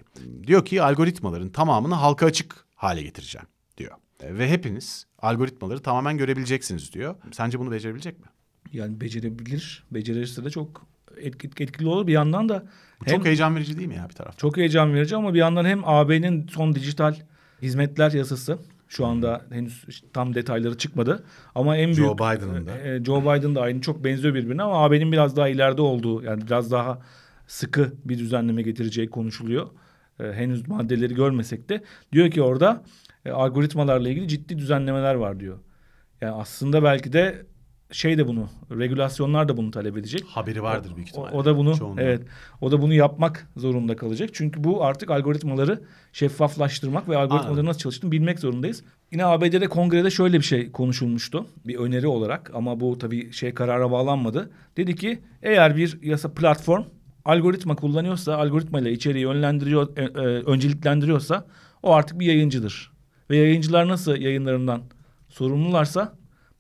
[0.48, 3.48] Diyor ki algoritmaların tamamını halka açık hale getireceğim
[3.78, 3.92] diyor.
[4.24, 7.16] Ve hepiniz algoritmaları tamamen görebileceksiniz diyor.
[7.32, 8.26] Sence bunu becerebilecek mi?
[8.74, 9.84] Yani becerebilir.
[9.92, 10.86] Becerirse de çok
[11.18, 12.08] etki- etkili olur.
[12.08, 12.64] Bir yandan da
[13.02, 14.38] Bu hem çok heyecan verici değil mi ya bir taraftan?
[14.38, 17.16] çok heyecan verici ama bir yandan hem AB'nin son dijital
[17.62, 18.60] hizmetler yasası
[18.94, 21.24] şu anda henüz tam detayları çıkmadı.
[21.56, 22.80] Ama en büyük Joe Biden'ın da.
[22.80, 26.46] e, Joe Biden da aynı çok benziyor birbirine ama AB'nin biraz daha ileride olduğu yani
[26.46, 27.02] biraz daha
[27.48, 29.68] sıkı bir düzenleme getireceği konuşuluyor.
[30.20, 32.84] E, henüz maddeleri görmesek de diyor ki orada
[33.26, 35.60] e, algoritmalarla ilgili ciddi düzenlemeler var diyor.
[36.22, 37.46] Yani aslında belki de
[37.94, 40.24] şey de bunu regülasyonlar da bunu talep edecek.
[40.28, 41.36] Haberi vardır büyük O, ihtimalle.
[41.36, 42.02] o da bunu Çoğunluğu.
[42.02, 42.22] evet
[42.62, 44.30] o da bunu yapmak zorunda kalacak.
[44.34, 45.82] Çünkü bu artık algoritmaları
[46.14, 47.66] şeffaflaştırmak ve algoritmaların Anladım.
[47.66, 48.84] nasıl çalıştığını bilmek zorundayız.
[49.12, 51.46] Yine ABD'de kongrede şöyle bir şey konuşulmuştu.
[51.68, 54.50] Bir öneri olarak ama bu tabii şey karara bağlanmadı.
[54.78, 56.84] Dedi ki eğer bir yasa platform
[57.26, 60.08] algoritma kullanıyorsa, algoritma ile içeriği yönlendiriyor, e, e,
[60.44, 61.46] önceliklendiriyorsa
[61.84, 62.92] O artık bir yayıncıdır.
[63.30, 64.82] Ve yayıncılar nasıl yayınlarından
[65.30, 66.14] sorumlularsa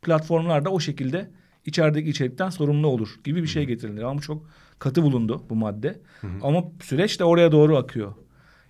[0.03, 1.29] platformlar da o şekilde
[1.65, 4.03] içerideki içerikten sorumlu olur gibi bir şey getirilir.
[4.03, 4.47] Ama çok
[4.79, 5.99] katı bulundu bu madde.
[6.41, 8.13] Ama süreç de oraya doğru akıyor.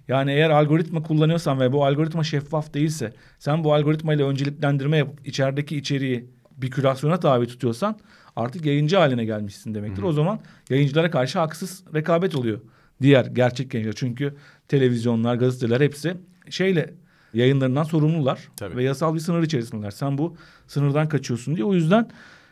[0.08, 5.78] Yani eğer algoritma kullanıyorsan ve bu algoritma şeffaf değilse sen bu algoritmayla önceliklendirme yapıp içerideki
[5.78, 6.26] içeriği
[6.58, 8.00] bir kürasyona tabi tutuyorsan
[8.36, 10.04] artık yayıncı haline gelmişsin demektir.
[10.04, 12.60] O zaman yayıncılara karşı haksız rekabet oluyor.
[13.02, 13.96] Diğer gerçek yayıncılar.
[13.96, 14.36] Çünkü
[14.68, 16.18] televizyonlar, gazeteler hepsi
[16.50, 16.94] şeyle
[17.34, 18.76] yayınlarından sorumlular Tabii.
[18.76, 19.92] ve yasal bir sınır içerisindeler.
[19.92, 20.36] Sen bu
[20.68, 21.66] sınırdan kaçıyorsun diye.
[21.66, 22.10] O yüzden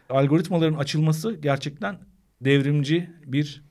[0.10, 2.00] algoritmaların açılması gerçekten
[2.42, 3.64] devrimci bir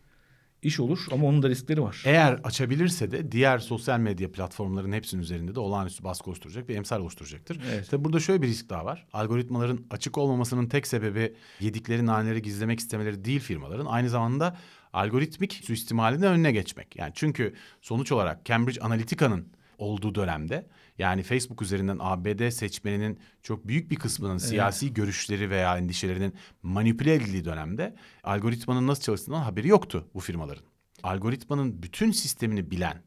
[0.63, 2.03] iş olur ama onun da riskleri var.
[2.07, 7.01] Eğer açabilirse de diğer sosyal medya platformlarının hepsinin üzerinde de olağanüstü baskı oluşturacak ve emsal
[7.01, 7.61] oluşturacaktır.
[7.73, 7.89] Evet.
[7.91, 9.07] Tabii burada şöyle bir risk daha var.
[9.13, 13.87] Algoritmaların açık olmamasının tek sebebi yedikleri naneleri gizlemek istemeleri değil firmaların.
[13.87, 14.57] Aynı zamanda
[14.93, 16.97] algoritmik suistimalinin önüne geçmek.
[16.97, 20.67] Yani çünkü sonuç olarak Cambridge Analytica'nın olduğu dönemde
[21.01, 27.45] yani Facebook üzerinden ABD seçmeninin çok büyük bir kısmının siyasi görüşleri veya endişelerinin manipüle edildiği
[27.45, 30.65] dönemde algoritmanın nasıl çalıştığından haberi yoktu bu firmaların.
[31.03, 33.03] Algoritmanın bütün sistemini bilen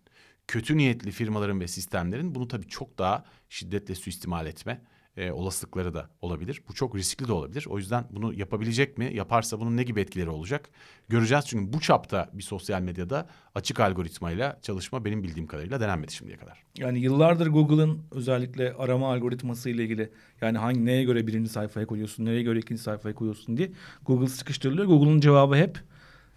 [0.48, 4.82] kötü niyetli firmaların ve sistemlerin bunu tabii çok daha şiddetle suistimal etme
[5.18, 6.62] e, olasılıkları da olabilir.
[6.70, 7.66] Bu çok riskli de olabilir.
[7.70, 9.12] O yüzden bunu yapabilecek mi?
[9.14, 10.70] Yaparsa bunun ne gibi etkileri olacak?
[11.10, 16.38] Göreceğiz çünkü bu çapta bir sosyal medyada açık algoritmayla çalışma benim bildiğim kadarıyla denenmedi şimdiye
[16.38, 16.64] kadar.
[16.78, 20.10] Yani yıllardır Google'ın özellikle arama algoritması ile ilgili
[20.42, 23.72] yani hangi neye göre birinci sayfaya koyuyorsun, nereye göre ikinci sayfaya koyuyorsun diye
[24.06, 24.88] Google sıkıştırılıyor.
[24.88, 25.80] Google'ın cevabı hep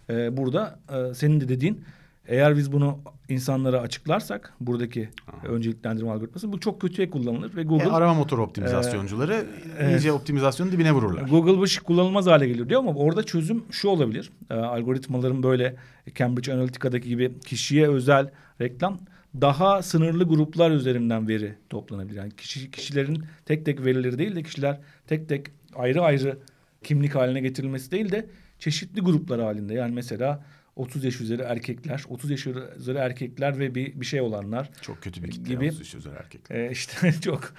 [0.09, 1.85] e, burada e, senin de dediğin
[2.27, 5.09] eğer biz bunu insanlara açıklarsak buradaki
[5.43, 9.45] önceliklendirme algoritması bu çok kötüye kullanılır ve Google E, arama motoru optimizasyoncuları
[9.89, 11.21] iyice optimizasyonun dibine vururlar.
[11.21, 14.31] Google bu şey kullanılmaz hale geliyor diyor ama orada çözüm şu olabilir.
[14.49, 15.75] Ee, algoritmaların böyle
[16.15, 18.29] Cambridge Analytica'daki gibi kişiye özel
[18.61, 18.99] reklam
[19.41, 22.17] daha sınırlı gruplar üzerinden veri toplanabilir.
[22.17, 26.37] Yani kişi, kişilerin tek tek verileri değil de kişiler tek tek ayrı ayrı
[26.83, 29.73] kimlik haline getirilmesi değil de çeşitli gruplar halinde.
[29.73, 30.43] Yani mesela
[30.77, 35.23] 30 yaş üzeri erkekler, 30 yaş üzeri erkekler ve bir, bir şey olanlar Çok kötü
[35.23, 35.69] bir kitle Gibi.
[35.71, 35.97] gibi.
[35.97, 36.55] özel erkekler.
[36.55, 37.53] ee, işte çok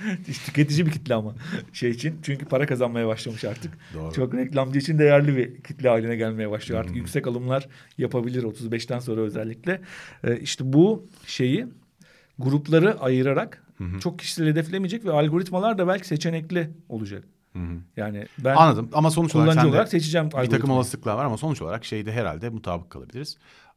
[0.46, 1.34] tüketici bir kitle ama
[1.72, 2.18] şey için.
[2.22, 3.78] Çünkü para kazanmaya başlamış artık.
[3.94, 4.12] Doğru.
[4.12, 6.80] Çok reklamcı için değerli bir kitle haline gelmeye başlıyor.
[6.80, 9.80] Artık yüksek alımlar yapabilir 35'ten sonra özellikle.
[10.24, 11.66] Ee, işte bu şeyi
[12.38, 13.64] grupları ayırarak
[14.00, 17.24] çok kişisel hedeflemeyecek ve algoritmalar da belki seçenekli olacak.
[17.96, 20.76] Yani ben Anladım ama sonuç olarak kullanıcı olarak seçeceğim bir takım algoritmayı.
[20.76, 23.36] olasılıklar var ama sonuç olarak şeyde herhalde mutabık kalabiliriz.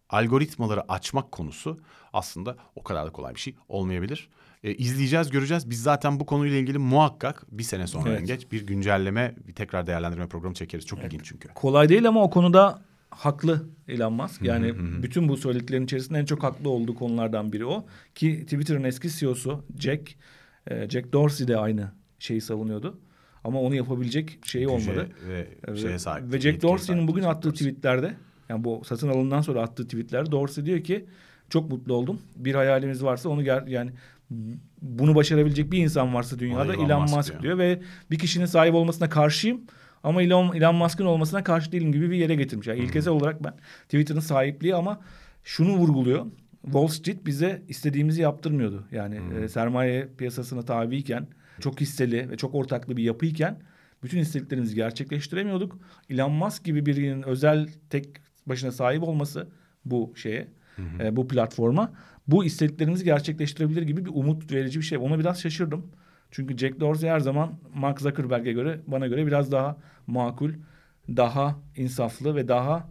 [0.10, 1.80] Algoritmaları açmak konusu
[2.14, 4.30] aslında o kadar da kolay bir şey olmayabilir.
[4.64, 5.70] E, izleyeceğiz, göreceğiz.
[5.70, 8.20] Biz zaten bu konuyla ilgili muhakkak bir sene sonra Evet.
[8.20, 10.86] en geç bir güncelleme, bir tekrar değerlendirme programı çekeriz.
[10.86, 11.48] Çok ilginç çünkü.
[11.48, 14.42] Kolay değil ama o konuda haklı Elon Musk.
[14.42, 17.86] Yani bütün bu söylediklerin içerisinde en çok haklı olduğu konulardan biri o.
[18.16, 20.16] Ki Twitter'ın eski CEO'su Jack,
[20.68, 23.00] e, Jack Dorsey de aynı şeyi savunuyordu.
[23.44, 25.10] Ama onu yapabilecek şeyi Güce olmadı.
[25.30, 26.34] ve Ve- şeye sahip.
[26.34, 27.68] Ve Jack Dorsey'nin bugün attığı Dorsey.
[27.68, 28.14] tweetlerde
[28.50, 31.06] yani bu satın alımından sonra attığı tweetlerde Dorsey diyor ki
[31.50, 32.20] çok mutlu oldum.
[32.36, 33.92] Bir hayalimiz varsa onu ger yani
[34.82, 37.42] bunu başarabilecek bir insan varsa dünyada Elon Elon, Musk Musk, diyor.
[37.44, 37.58] diyor.
[37.58, 39.62] ve bir kişinin sahip olmasına karşıyım
[40.04, 42.68] ama Elon, Elon Musk'ın olmasına karşı değilim gibi bir yere getirmiş.
[42.68, 45.02] Yani ilkesel olarak ben Twitter'ın sahipliği ama
[45.44, 46.26] şunu vurguluyor.
[46.64, 48.84] Wall Street bize istediğimizi yaptırmıyordu.
[48.92, 51.28] Yani e, sermaye piyasasına tabiyken
[51.62, 53.62] çok hisseli ve çok ortaklı bir yapıyken
[54.04, 55.78] bütün istediklerimizi gerçekleştiremiyorduk.
[56.10, 58.10] Elon Musk gibi birinin özel tek
[58.46, 59.48] başına sahip olması
[59.86, 60.48] bu şeye,
[61.00, 61.94] e, bu platforma
[62.28, 64.98] bu istediklerimizi gerçekleştirebilir gibi bir umut verici bir şey.
[64.98, 65.92] Ona biraz şaşırdım.
[66.32, 70.52] Çünkü Jack Dorsey her zaman Mark Zuckerberg'e göre bana göre biraz daha makul,
[71.08, 72.90] daha insaflı ve daha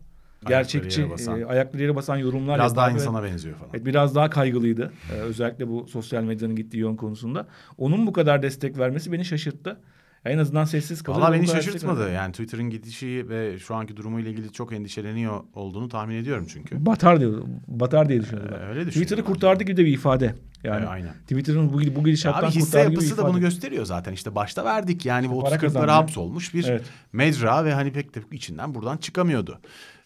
[0.48, 1.40] gerçekçi, yere basan.
[1.40, 3.70] e, ayakları yere basan yorumlar Biraz daha yapar ve- insana benziyor falan.
[3.74, 4.92] Evet, biraz daha kaygılıydı.
[5.12, 7.46] Ee, özellikle bu sosyal medyanın gittiği yön konusunda.
[7.78, 9.80] Onun bu kadar destek vermesi beni şaşırttı.
[10.24, 11.20] En azından sessiz kalır.
[11.20, 12.12] Valla beni şaşırtmadı.
[12.12, 16.86] Yani Twitter'ın gidişi ve şu anki durumuyla ilgili çok endişeleniyor olduğunu tahmin ediyorum çünkü.
[16.86, 17.42] Batar diyor.
[17.68, 18.54] Batar diye düşünüyorum.
[18.60, 20.34] Ee, öyle Twitter'ı kurtardı gibi de bir ifade.
[20.64, 21.12] Yani Ee, aynen.
[21.22, 24.12] Twitter'ın bu, bu gidişattan Abi hisse yapısı da bunu gösteriyor zaten.
[24.12, 25.90] İşte başta verdik yani bu Para 30 40'lara kazandı.
[25.90, 26.82] hapsolmuş bir Evet.
[27.12, 29.58] mecra ve hani pek de içinden buradan çıkamıyordu.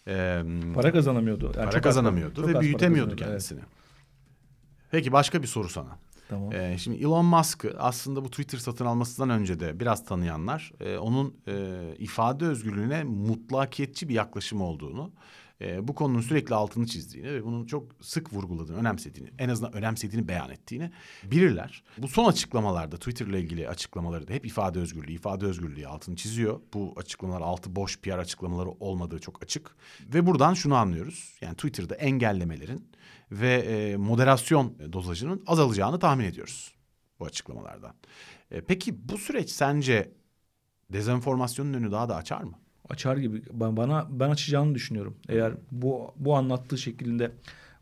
[0.09, 0.43] Ee,
[0.75, 1.53] Para kazanamıyordu.
[1.57, 3.49] Yani para kazanamıyordu az ve para büyütemiyordu kazanıyordu, evet.
[3.49, 3.61] kendisini.
[4.91, 5.99] Peki başka bir soru sana.
[6.29, 6.53] Tamam.
[6.53, 11.35] Ee, şimdi Elon Musk'ı aslında bu Twitter satın almasından önce de biraz tanıyanlar e, onun
[11.49, 15.13] e, ifade özgürlüğüne mutlakiyetçi bir yaklaşım olduğunu
[15.61, 20.29] e, bu konunun sürekli altını çizdiğini ve bunu çok sık vurguladığını, önemsediğini, en azından önemsediğini
[20.29, 20.91] beyan ettiğini
[21.25, 21.85] bilirler.
[21.99, 26.61] Bu son açıklamalarda Twitter'la ilgili açıklamaları da hep ifade özgürlüğü, ifade özgürlüğü altını çiziyor.
[26.75, 29.77] Bu açıklamalar altı boş PR açıklamaları olmadığı çok açık.
[30.15, 31.39] Ve buradan şunu anlıyoruz.
[31.41, 32.89] Yani Twitter'da engellemelerin
[33.31, 36.75] ve e, moderasyon dozajının azalacağını tahmin ediyoruz
[37.21, 37.95] bu açıklamalardan.
[38.51, 40.13] E, peki bu süreç sence
[40.93, 42.59] dezenformasyonun önünü daha da açar mı?
[42.89, 43.43] Açar gibi.
[43.53, 45.17] Bana ben açacağını düşünüyorum.
[45.29, 47.31] Eğer bu bu anlattığı şeklinde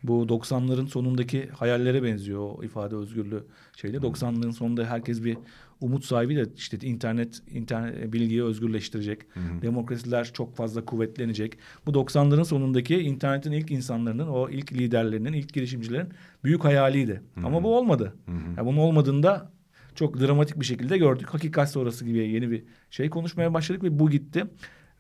[0.03, 3.45] bu 90'ların sonundaki hayallere benziyor o ifade özgürlüğü
[3.77, 3.97] şeyde.
[3.97, 5.39] 90'ların sonunda herkes bir
[5.81, 9.23] umut sahibi de işte internet internet bilgiyi özgürleştirecek.
[9.35, 9.63] Hı hı.
[9.63, 11.59] Demokrasiler çok fazla kuvvetlenecek.
[11.87, 16.09] Bu 90'ların sonundaki internetin ilk insanlarının, o ilk liderlerinin, ilk girişimcilerin
[16.45, 17.23] büyük hayaliydi.
[17.35, 17.47] Hı hı.
[17.47, 18.15] Ama bu olmadı.
[18.27, 18.57] Hı hı.
[18.57, 19.53] Yani bunun olmadığında
[19.95, 21.29] çok dramatik bir şekilde gördük.
[21.29, 24.45] Hakikat sonrası gibi yeni bir şey konuşmaya başladık ve bu gitti.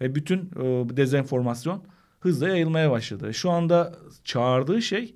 [0.02, 1.82] Ve bütün e, dezenformasyon
[2.20, 3.34] hızla yayılmaya başladı.
[3.34, 5.14] Şu anda çağırdığı şey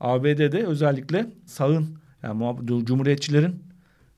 [0.00, 3.67] ABD'de özellikle sağın yani cumhuriyetçilerin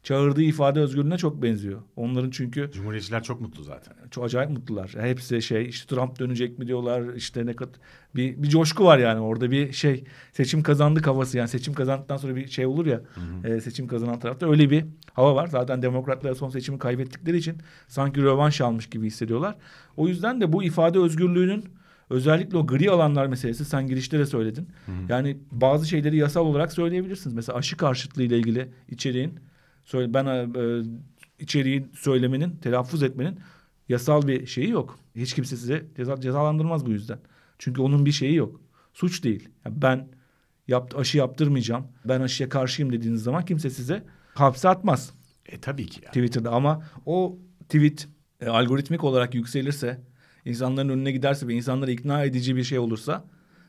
[0.02, 1.80] çağırdığı ifade özgürlüğüne çok benziyor.
[1.96, 2.70] Onların çünkü...
[2.74, 3.94] Cumhuriyetçiler çok mutlu zaten.
[4.10, 4.94] Çok acayip mutlular.
[5.00, 7.74] Hepsi şey işte Trump dönecek mi diyorlar işte ne kadar...
[8.16, 12.36] Bir, bir coşku var yani orada bir şey seçim kazandık havası yani seçim kazandıktan sonra
[12.36, 13.48] bir şey olur ya hı hı.
[13.48, 15.46] E, seçim kazanan tarafta öyle bir hava var.
[15.46, 17.56] Zaten demokratlar son seçimi kaybettikleri için
[17.88, 19.56] sanki rövanş almış gibi hissediyorlar.
[19.96, 21.64] O yüzden de bu ifade özgürlüğünün
[22.10, 24.68] özellikle o gri alanlar meselesi sen girişte de söyledin.
[24.86, 24.96] Hı hı.
[25.08, 27.34] Yani bazı şeyleri yasal olarak söyleyebilirsiniz.
[27.34, 29.40] Mesela aşı karşıtlığı ile ilgili içeriğin
[29.90, 30.82] söyle ben e,
[31.38, 33.38] içeriği söylemenin, telaffuz etmenin
[33.88, 34.98] yasal bir şeyi yok.
[35.16, 37.18] Hiç kimse size ceza, cezalandırmaz bu yüzden.
[37.58, 38.60] Çünkü onun bir şeyi yok.
[38.92, 39.48] Suç değil.
[39.64, 40.08] Yani ben
[40.68, 41.86] yapt, aşı yaptırmayacağım.
[42.04, 45.14] Ben aşıya karşıyım dediğiniz zaman kimse size hapse atmaz.
[45.46, 46.00] E tabii ki.
[46.04, 46.12] Yani.
[46.12, 48.08] Twitter'da ama o tweet
[48.40, 50.00] e, algoritmik olarak yükselirse,
[50.44, 53.24] insanların önüne giderse ve insanları ikna edici bir şey olursa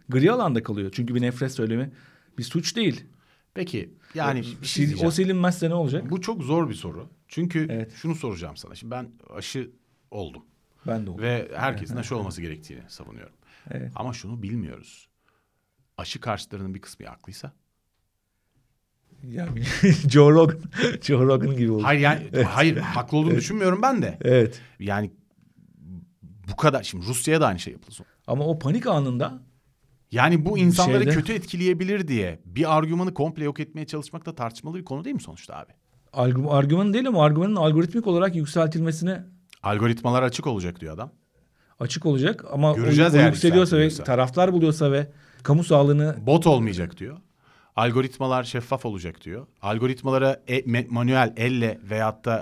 [0.09, 0.91] gri alanda kalıyor.
[0.93, 1.91] Çünkü bir nefret söylemi
[2.37, 3.05] bir suç değil.
[3.53, 6.09] Peki yani bir şey o silinmezse ne olacak?
[6.09, 7.09] Bu çok zor bir soru.
[7.27, 7.93] Çünkü evet.
[7.95, 8.75] şunu soracağım sana.
[8.75, 9.71] Şimdi ben aşı
[10.11, 10.45] oldum.
[10.87, 11.23] Ben de oldum.
[11.23, 13.35] Ve herkesin aşı olması gerektiğini savunuyorum.
[13.71, 13.91] Evet.
[13.95, 15.07] Ama şunu bilmiyoruz.
[15.97, 17.53] Aşı karşılarının bir kısmı haklıysa?
[19.27, 19.63] Yani
[20.09, 20.59] Joe Rogan,
[21.01, 21.83] Joe Rogan gibi oldu.
[21.83, 22.45] Hayır yani evet.
[22.45, 23.41] hayır haklı olduğunu evet.
[23.41, 24.17] düşünmüyorum ben de.
[24.21, 24.61] Evet.
[24.79, 25.11] Yani
[26.51, 27.95] bu kadar şimdi Rusya'ya da aynı şey yapıldı.
[28.27, 29.41] Ama o panik anında
[30.11, 31.15] yani bu insanları şeyde...
[31.15, 35.21] kötü etkileyebilir diye bir argümanı komple yok etmeye çalışmak da tartışmalı bir konu değil mi
[35.21, 35.71] sonuçta abi?
[36.13, 39.23] Argü, argüman değil ama argümanın algoritmik olarak yükseltilmesine...
[39.63, 41.11] Algoritmalar açık olacak diyor adam.
[41.79, 45.11] Açık olacak ama Göreceğiz o, o yükseliyorsa ve taraftar buluyorsa ve
[45.43, 46.15] kamu sağlığını...
[46.25, 47.17] Bot olmayacak diyor.
[47.75, 49.47] Algoritmalar şeffaf olacak diyor.
[49.61, 52.37] Algoritmalara e, manuel elle veyahut da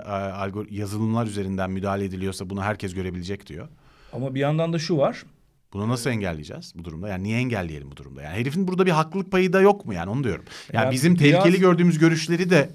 [0.70, 3.68] e, yazılımlar üzerinden müdahale ediliyorsa bunu herkes görebilecek diyor.
[4.12, 5.24] Ama bir yandan da şu var.
[5.72, 7.08] Bunu nasıl engelleyeceğiz bu durumda?
[7.08, 8.22] Yani niye engelleyelim bu durumda?
[8.22, 10.44] Yani herifin burada bir haklılık payı da yok mu yani onu diyorum.
[10.72, 11.22] Yani ya bizim biraz...
[11.22, 12.70] tehlikeli gördüğümüz görüşleri de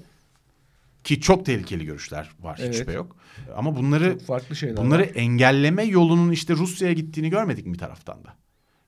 [1.04, 2.70] ki çok tehlikeli görüşler var evet.
[2.70, 3.16] hiç şüphe yok.
[3.56, 5.10] Ama bunları çok farklı şeyler bunları var.
[5.14, 8.34] engelleme yolunun işte Rusya'ya gittiğini görmedik mi bir taraftan da?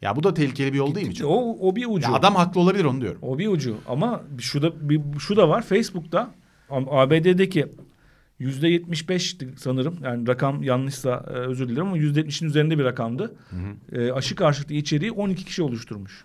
[0.02, 1.14] Ya bu da tehlikeli bir yol değil mi?
[1.14, 1.30] Çok?
[1.30, 2.10] O, o bir ucu.
[2.10, 3.18] Ya adam haklı olabilir onu diyorum.
[3.22, 6.34] O bir ucu ama şu da bir, şu da var Facebook'ta
[6.70, 7.66] ABD'deki
[8.38, 12.84] Yüzde yetmiş beş sanırım yani rakam yanlışsa e, özür dilerim ama yüzde yetmişin üzerinde bir
[12.84, 13.36] rakamdı.
[13.50, 14.00] Hı hı.
[14.00, 16.24] E, aşı karşıtı içeriği 12 kişi oluşturmuş.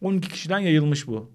[0.00, 1.30] 12 kişiden yayılmış bu.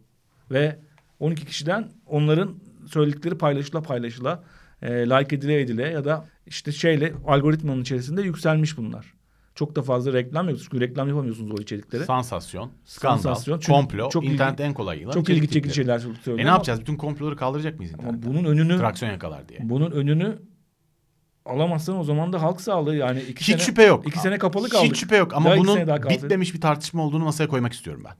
[0.51, 0.79] Ve
[1.19, 2.55] 12 kişiden onların
[2.87, 4.43] söyledikleri paylaşıla paylaşıla
[4.81, 9.13] e, like edile edile ya da işte şeyle algoritmanın içerisinde yükselmiş bunlar.
[9.61, 10.59] Çok da fazla reklam yok.
[10.63, 12.05] Çünkü reklam yapamıyorsunuz o içerikleri.
[12.05, 13.59] Sansasyon, skandal, Sansasyon.
[13.59, 15.11] Çünkü komplo, çok internet en kolay yılan.
[15.11, 16.39] Çok ilgi çekici şeyler söylüyor.
[16.39, 16.81] E ne yapacağız?
[16.81, 18.29] Bütün komploları kaldıracak mıyız internetten?
[18.29, 18.77] Ama bunun önünü...
[18.77, 19.59] Traksiyon yakalar diye.
[19.63, 20.39] Bunun önünü
[21.45, 24.07] alamazsan o zaman da halk sağlığı yani iki Hiç sene, şüphe yok.
[24.07, 24.91] İki sene kapalı kaldık.
[24.91, 28.13] Hiç şüphe yok ama bunun bitmemiş bir tartışma olduğunu masaya koymak istiyorum ben.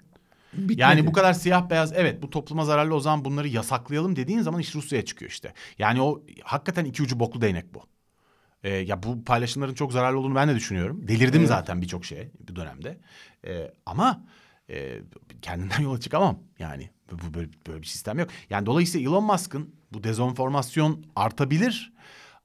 [0.53, 0.81] Bitmedi.
[0.81, 4.61] Yani bu kadar siyah beyaz evet bu topluma zararlı o zaman bunları yasaklayalım dediğin zaman
[4.61, 5.53] iş Rusya'ya çıkıyor işte.
[5.79, 7.90] Yani o hakikaten iki ucu boklu değnek bu.
[8.63, 11.07] E, ya bu paylaşımların çok zararlı olduğunu ben de düşünüyorum.
[11.07, 11.49] Delirdim evet.
[11.49, 12.97] zaten birçok şeye bu dönemde.
[13.47, 14.23] E, ama
[14.69, 14.99] e,
[15.41, 16.89] kendinden yola çıkamam yani.
[17.11, 18.29] Bu böyle, böyle bir sistem yok.
[18.49, 21.93] Yani dolayısıyla Elon Musk'ın bu dezenformasyon artabilir.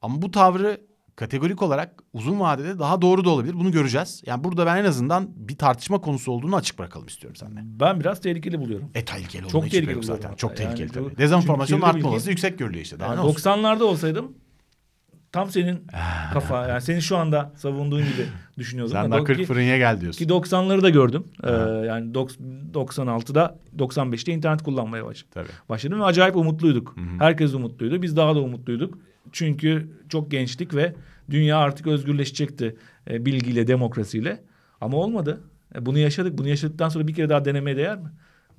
[0.03, 0.81] Ama bu tavrı
[1.17, 3.55] kategorik olarak uzun vadede daha doğru da olabilir.
[3.55, 4.23] Bunu göreceğiz.
[4.27, 7.61] Yani burada ben en azından bir tartışma konusu olduğunu açık bırakalım istiyorum seninle.
[7.65, 8.91] Ben biraz tehlikeli buluyorum.
[8.95, 10.35] E tehlikeli Çok tehlikeli zaten.
[10.35, 11.19] Çok tehlikeli yani, tabii.
[11.19, 13.01] Dezenformasyonun artma olası yüksek görülüyor işte.
[13.01, 14.35] Daha yani 90'larda olsaydım
[15.37, 15.83] Tam senin
[16.33, 18.27] kafa yani senin şu anda savunduğun gibi
[18.59, 18.93] düşünüyordum.
[18.93, 20.19] Sen daha 40 fırınya gel diyorsun.
[20.25, 21.25] Ki 90'ları da gördüm.
[21.45, 21.51] Ee,
[21.87, 25.31] yani 96'da 95'te internet kullanmaya başladım.
[25.35, 25.49] Tabii.
[25.69, 26.97] Başladım ve acayip umutluyduk.
[26.97, 27.19] Hı hı.
[27.19, 28.03] Herkes umutluydu.
[28.03, 28.99] Biz daha da umutluyduk.
[29.33, 30.95] Çünkü çok gençtik ve
[31.31, 32.77] dünya artık özgürleşecekti
[33.11, 34.43] e, bilgiyle, demokrasiyle.
[34.81, 35.41] Ama olmadı.
[35.75, 36.39] E, bunu yaşadık.
[36.39, 38.09] Bunu yaşadıktan sonra bir kere daha denemeye değer mi?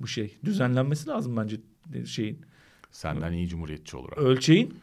[0.00, 0.38] Bu şey.
[0.44, 1.56] Düzenlenmesi lazım bence
[2.06, 2.40] şeyin.
[2.90, 4.12] Senden iyi cumhuriyetçi olur.
[4.12, 4.20] abi.
[4.20, 4.74] Ölçeğin.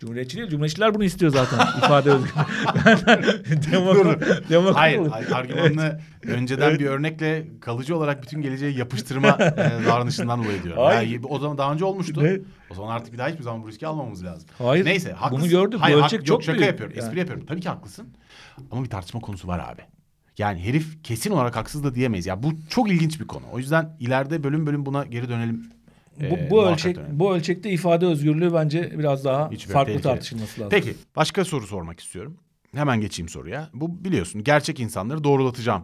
[0.00, 0.48] Cumhuriyetçi değil.
[0.48, 1.58] Cumhuriyetçiler bunu istiyor zaten.
[1.78, 2.32] ifade özgürlüğü.
[3.72, 5.00] demokrat, demokrat Hayır,
[5.32, 9.38] argümanını önceden bir örnekle kalıcı olarak bütün geleceğe yapıştırma e,
[9.86, 10.82] davranışından dolayı diyorum.
[10.82, 11.10] Hayır.
[11.10, 12.24] Yani o zaman daha önce olmuştu.
[12.24, 12.38] Ne?
[12.70, 14.48] O zaman artık bir daha hiçbir zaman bu riski almamamız lazım.
[14.58, 14.84] Hayır.
[14.84, 15.42] Neyse, haklısın.
[15.42, 15.80] Bunu gördük.
[15.80, 16.70] Hayır, bu hak- ölçek yok, çok şaka büyük.
[16.70, 16.96] yapıyorum.
[16.96, 17.06] Yani.
[17.06, 17.46] Espri yapıyorum.
[17.46, 18.08] Tabii ki haklısın.
[18.70, 19.82] Ama bir tartışma konusu var abi.
[20.38, 22.26] Yani herif kesin olarak haksız da diyemeyiz.
[22.26, 23.44] Ya bu çok ilginç bir konu.
[23.52, 25.70] O yüzden ileride bölüm bölüm buna geri dönelim.
[26.20, 27.20] Bu, Ee, bu ölçek dönelim.
[27.20, 30.12] bu ölçekte ifade özgürlüğü bence biraz daha Hiçbir farklı tehlikeli.
[30.12, 30.70] tartışılması lazım.
[30.70, 32.36] Peki başka soru sormak istiyorum.
[32.74, 33.70] Hemen geçeyim soruya.
[33.74, 35.82] Bu biliyorsun gerçek insanları doğrulatacağım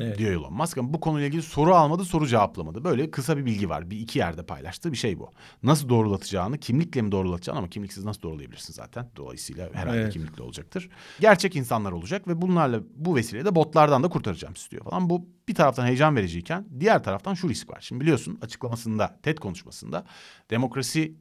[0.00, 0.18] Evet.
[0.18, 2.84] diyor Elon Musk ama bu konuyla ilgili soru almadı, soru cevaplamadı.
[2.84, 3.90] Böyle kısa bir bilgi var.
[3.90, 5.30] Bir iki yerde paylaştığı bir şey bu.
[5.62, 9.10] Nasıl doğrulatacağını, kimlikle mi doğrulatacağını ama kimliksiz nasıl doğrulayabilirsin zaten.
[9.16, 10.12] Dolayısıyla herhalde Evet.
[10.12, 10.88] kimlikli olacaktır.
[11.20, 15.10] Gerçek insanlar olacak ve bunlarla bu vesileyle de botlardan da kurtaracağım istiyor falan.
[15.10, 17.78] Bu bir taraftan heyecan vericiyken diğer taraftan şu risk var.
[17.80, 20.04] Şimdi biliyorsun açıklamasında, TED konuşmasında
[20.50, 21.14] demokrasi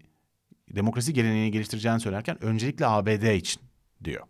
[0.76, 3.62] demokrasi geleneğini geliştireceğini söylerken öncelikle ABD için
[4.04, 4.24] diyor.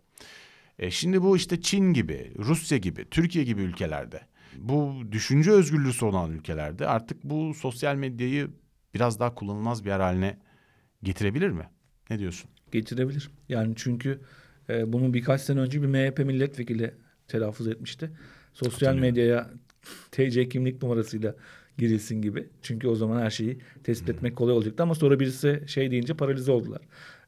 [0.78, 4.20] E şimdi bu işte Çin gibi, Rusya gibi, Türkiye gibi ülkelerde,
[4.56, 8.50] bu düşünce özgürlüğü olan ülkelerde artık bu sosyal medyayı
[8.94, 10.38] biraz daha kullanılmaz bir yer haline
[11.02, 11.68] getirebilir mi?
[12.10, 12.50] Ne diyorsun?
[12.72, 13.30] Getirebilir.
[13.48, 14.20] Yani çünkü
[14.68, 16.94] e, bunu birkaç sene önce bir MHP milletvekili
[17.28, 18.10] telaffuz etmişti.
[18.52, 19.00] Sosyal Hatırlıyorum.
[19.00, 19.50] medyaya
[20.10, 21.34] TC kimlik numarasıyla
[21.78, 22.48] girilsin gibi.
[22.62, 26.52] Çünkü o zaman her şeyi tespit etmek kolay olacaktı ama sonra birisi şey deyince paralize
[26.52, 26.80] oldular.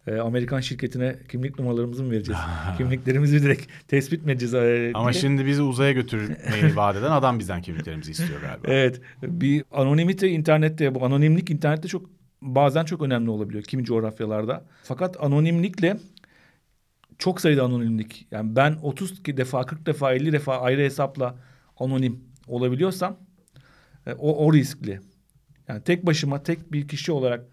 [0.06, 2.40] E, Amerikan şirketine kimlik numaralarımızı mı vereceğiz?
[2.76, 4.54] Kimliklerimizi direkt tespit mi edeceğiz?
[4.54, 5.20] E, Ama diye.
[5.20, 6.36] şimdi bizi uzaya götürmeyi
[6.76, 8.66] vaat eden adam bizden kimliklerimizi istiyor galiba.
[8.68, 9.00] Evet.
[9.22, 12.10] Bir anonimite internette bu anonimlik internette çok
[12.42, 14.64] bazen çok önemli olabiliyor kimi coğrafyalarda.
[14.82, 15.96] Fakat anonimlikle
[17.18, 21.34] çok sayıda anonimlik yani ben 30 defa 40 defa 50 defa ayrı hesapla
[21.76, 23.16] anonim olabiliyorsam
[24.06, 25.00] e, o, o riskli.
[25.68, 27.46] Yani tek başıma tek bir kişi olarak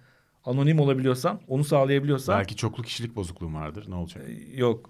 [0.48, 3.86] anonim olabiliyorsam onu sağlayabiliyorsam Belki çoklu kişilik bozukluğum vardır.
[3.90, 4.24] Ne olacak?
[4.30, 4.90] e, yok.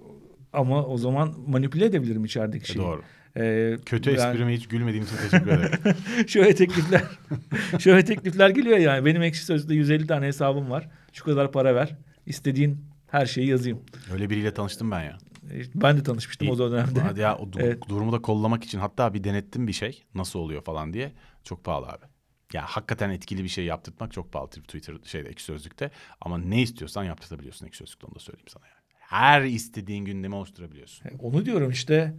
[0.54, 2.78] Ama o zaman manipüle edebilirim içerideki E, şeyi.
[2.86, 3.02] doğru.
[3.38, 5.80] E, Kötü ben- esprime hiç gülmediğin için teşekkür ederim.
[6.28, 7.02] şöyle teklifler
[7.80, 9.06] şöyle teklifler geliyor yani.
[9.06, 10.89] Benim ekşi sözlükte 150 tane hesabım var.
[11.13, 11.96] Şu kadar para ver.
[12.26, 13.80] İstediğin her şeyi yazayım.
[14.13, 15.17] Öyle biriyle tanıştım ben ya.
[15.52, 17.00] E, Ben de tanışmıştım o dönemde.
[17.00, 17.89] Hadi ya o du- Evet.
[17.89, 21.12] durumu da kollamak için hatta bir denettim bir şey nasıl oluyor falan diye.
[21.43, 22.06] Çok pahalı abi.
[22.54, 25.92] Ya hakikaten etkili bir şey yaptırtmak çok pahalı Twitter şeyde ekşi sözlükte.
[26.22, 28.78] Ama ne istiyorsan yaptırtabiliyorsun ekşi sözlükte onu da söyleyeyim sana yani.
[29.00, 31.06] Her istediğin gündemi oluşturabiliyorsun.
[31.10, 32.14] E, Onu diyorum işte.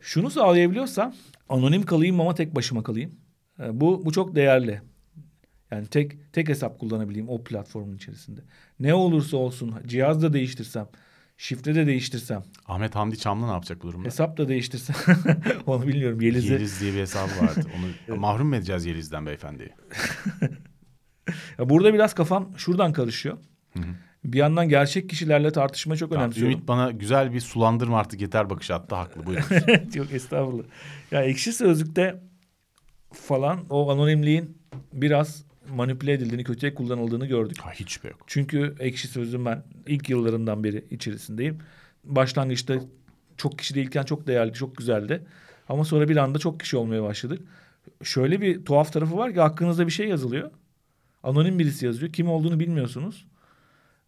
[0.00, 1.14] Şunu sağlayabiliyorsam
[1.48, 3.14] anonim kalayım ama tek başıma kalayım.
[3.60, 4.82] E, Bu bu çok değerli.
[5.70, 8.40] Yani tek tek hesap kullanabileyim o platformun içerisinde.
[8.80, 10.88] Ne olursa olsun cihaz da değiştirsem,
[11.42, 14.06] şifre de değiştirsem, Ahmet Hamdi Çamlı ne yapacak bu durumda?
[14.06, 14.96] hesap da değiştirsem
[15.66, 16.20] onu bilmiyorum.
[16.20, 17.66] Yeliz'i Yeliz diye bir hesabı vardı.
[18.08, 19.70] Onu mahrum mu edeceğiz Yeliz'den beyefendiyi?
[21.58, 23.38] Ya burada biraz kafam şuradan karışıyor.
[24.24, 26.52] Bir yandan gerçek kişilerle tartışma çok önemsiyorum.
[26.52, 29.44] Ümit bana güzel bir sulandırma artık yeter bakışı attı haklı buyurun.
[29.94, 30.64] Yok estağfurullah.
[31.10, 32.22] Ya ekşi sözlükte
[33.12, 34.58] falan o anonimliğin
[34.92, 37.58] biraz manipüle edildiğini, kötüye kullanıldığını gördük.
[37.60, 38.20] ha, hiç şüphe yok.
[38.26, 41.58] Çünkü ekşi sözlüğün ben ilk yıllarından beri içerisindeyim.
[42.04, 42.74] Başlangıçta
[43.36, 45.22] çok kişi değilken çok değerli, çok güzeldi.
[45.68, 47.40] Ama sonra bir anda çok kişi olmaya başladık.
[48.02, 50.50] Şöyle bir tuhaf tarafı var ki hakkınızda bir şey yazılıyor.
[51.22, 52.12] Anonim birisi yazıyor.
[52.12, 53.26] Kim olduğunu bilmiyorsunuz.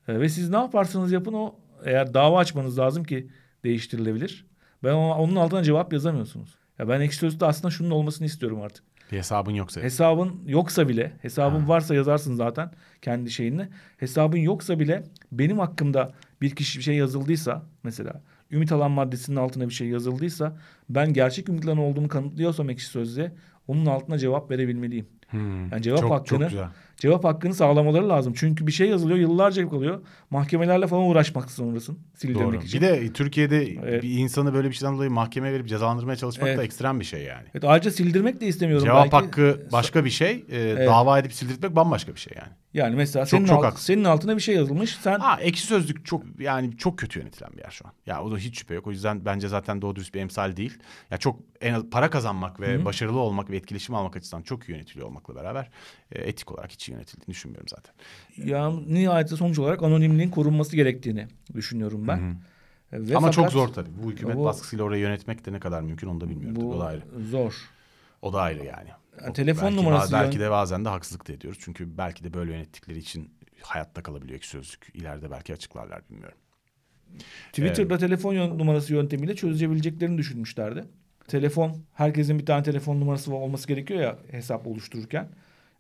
[0.09, 3.29] E, ve siz ne yaparsanız yapın o eğer dava açmanız lazım ki
[3.65, 4.47] değiştirilebilir.
[4.85, 6.55] Ben o- onun altına cevap yazamıyorsunuz.
[6.79, 8.85] Ya ben ekşi sözlükte aslında şunun olmasını istiyorum artık.
[9.13, 9.81] Bir hesabın yoksa.
[9.81, 12.71] Hesabın yoksa bile, hesabın varsa yazarsın zaten
[13.03, 13.69] kendi şeyini.
[13.97, 16.13] Hesabın yoksa bile benim hakkımda
[16.43, 20.57] bir kişi bir şey yazıldıysa mesela ümit alan maddesinin altına bir şey yazıldıysa
[20.89, 23.33] ben gerçek ümit alan olduğumu kanıtlıyorsam ekşi sözlüğe
[23.69, 25.07] onun altına cevap verebilmeliyim.
[25.31, 26.69] Hmm, Yani cevap çok, hakkını çok güzel.
[26.97, 28.33] Cevap hakkını sağlamaları lazım.
[28.37, 30.01] Çünkü bir şey yazılıyor yıllarca kalıyor.
[30.31, 32.57] Mahkemelerle falan uğraşmak zorundasın sildirmek Doğru.
[32.57, 32.81] için.
[32.81, 34.03] Bir de Türkiye'de Evet.
[34.03, 36.59] bir insanı böyle bir şeyden dolayı mahkemeye verip cezalandırmaya çalışmak Evet.
[36.59, 37.45] da ekstrem bir şey yani.
[37.55, 38.85] Evet, ayrıca sildirmek de istemiyorum.
[38.87, 39.17] Cevap belki.
[39.27, 42.53] hakkı başka bir şey, e, dava edip sildirtmek bambaşka bir şey yani.
[42.75, 43.87] Yani mesela Çok- senin, çok alt- haklısın.
[43.87, 44.97] senin altına bir şey yazılmış.
[45.03, 47.93] Sen Ha ekşi sözlük çok yani çok kötü yönetilen bir yer şu an.
[48.07, 48.87] Ya o da hiç şüphe yok.
[48.87, 50.79] O yüzden bence zaten doğru dürüst bir emsal değil.
[51.11, 54.73] Ya çok en az para kazanmak ve başarılı olmak ve etkileşim almak açısından çok iyi
[54.73, 55.71] yönetiliyor olmakla beraber
[56.13, 57.95] e, etik olarak hiç iyi yönetildiğini düşünmüyorum zaten.
[58.37, 62.19] Ya nihayetinde sonuç olarak anonimliğin korunması gerektiğini düşünüyorum ben.
[62.93, 63.91] E, Ve Ama fakat çok zor tabii.
[64.03, 66.55] Bu hükümet bu- baskısıyla orayı yönetmek de ne kadar mümkün onu da bilmiyorum.
[66.55, 66.65] tabii.
[66.67, 67.03] Bu O da ayrı.
[67.31, 67.55] zor.
[68.23, 68.89] O da ayrı yani.
[69.21, 71.59] Yani O- telefon belki, numarası Belki de bazen de haksızlık da ediyoruz.
[71.63, 73.31] Çünkü belki de böyle yönettikleri için
[73.63, 74.91] hayatta kalabiliyor ekşi sözlük.
[74.95, 76.39] İleride belki açıklarlar bilmiyorum.
[77.53, 80.85] Twitter'da telefon yön- numarası yöntemiyle çözülebileceklerini düşünmüşlerdi.
[81.29, 85.29] Telefon, herkesin bir tane telefon numarası olması gerekiyor ya hesap oluştururken.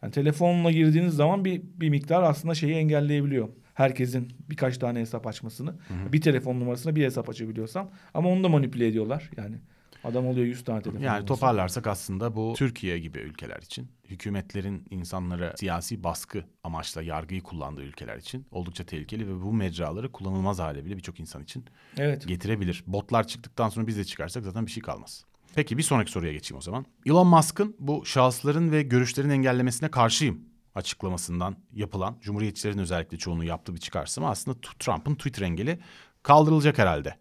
[0.02, 3.48] Yani telefonla girdiğiniz zaman bir, bir miktar aslında şeyi engelleyebiliyor.
[3.74, 5.70] Herkesin birkaç tane hesap açmasını.
[5.70, 6.12] Hı hı.
[6.12, 7.90] Bir telefon numarasına bir hesap açabiliyorsam.
[8.14, 9.56] Ama onu da manipüle ediyorlar yani.
[10.04, 11.00] Adam oluyor 100 tane telefon.
[11.00, 11.26] Yani numarası.
[11.26, 18.16] toparlarsak aslında bu Türkiye gibi ülkeler için, hükümetlerin insanlara siyasi baskı amaçla yargıyı kullandığı ülkeler
[18.16, 21.64] için oldukça tehlikeli ve bu mecraları kullanılmaz hale bile birçok insan için
[21.98, 22.28] evet.
[22.28, 22.84] getirebilir.
[22.86, 25.24] Botlar çıktıktan sonra biz de çıkarsak zaten bir şey kalmaz.
[25.54, 26.86] Peki bir sonraki soruya geçeyim o zaman.
[27.06, 30.40] Elon Musk'ın bu şahısların ve görüşlerin engellemesine karşıyım
[30.74, 35.78] açıklamasından yapılan, Cumhuriyetçilerin özellikle çoğunluğu yaptığı bir çıkarsama aslında Trump'ın Twitter engeli
[36.22, 37.16] kaldırılacak herhalde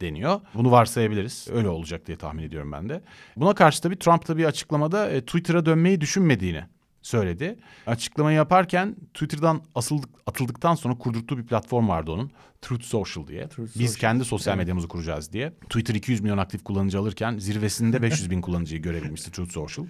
[0.00, 0.40] deniyor.
[0.54, 1.48] Bunu varsayabiliriz.
[1.52, 3.02] Öyle olacak diye tahmin ediyorum ben de.
[3.36, 6.64] Buna karşı tabii Trump da bir açıklamada e, Twitter'a dönmeyi düşünmediğini
[7.02, 7.58] söyledi.
[7.86, 12.30] Açıklamayı yaparken Twitter'dan asıldık, atıldıktan sonra kurdurttuğu bir platform vardı onun.
[12.62, 13.48] Truth Social diye.
[13.48, 14.00] Truth Biz Social.
[14.00, 14.62] kendi sosyal evet.
[14.62, 15.50] medyamızı kuracağız diye.
[15.50, 19.86] Twitter 200 milyon aktif kullanıcı alırken zirvesinde 500 bin kullanıcıyı görebilmişti Truth Social.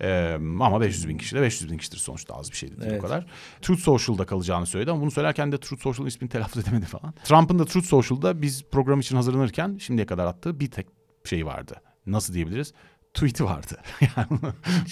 [0.00, 2.98] Ee, ama 500 bin kişi de 500 bin kişidir sonuçta az bir şeydi evet.
[2.98, 3.26] o kadar.
[3.62, 7.14] Truth Social'da kalacağını söyledi ama bunu söylerken de Truth Social'ın ismini telaffuz edemedi falan.
[7.24, 10.86] Trump'ın da Truth Social'da biz program için hazırlanırken şimdiye kadar attığı bir tek
[11.24, 11.74] şey vardı.
[12.06, 12.72] Nasıl diyebiliriz?
[13.16, 13.76] Tweet'i vardı.
[14.00, 14.40] yani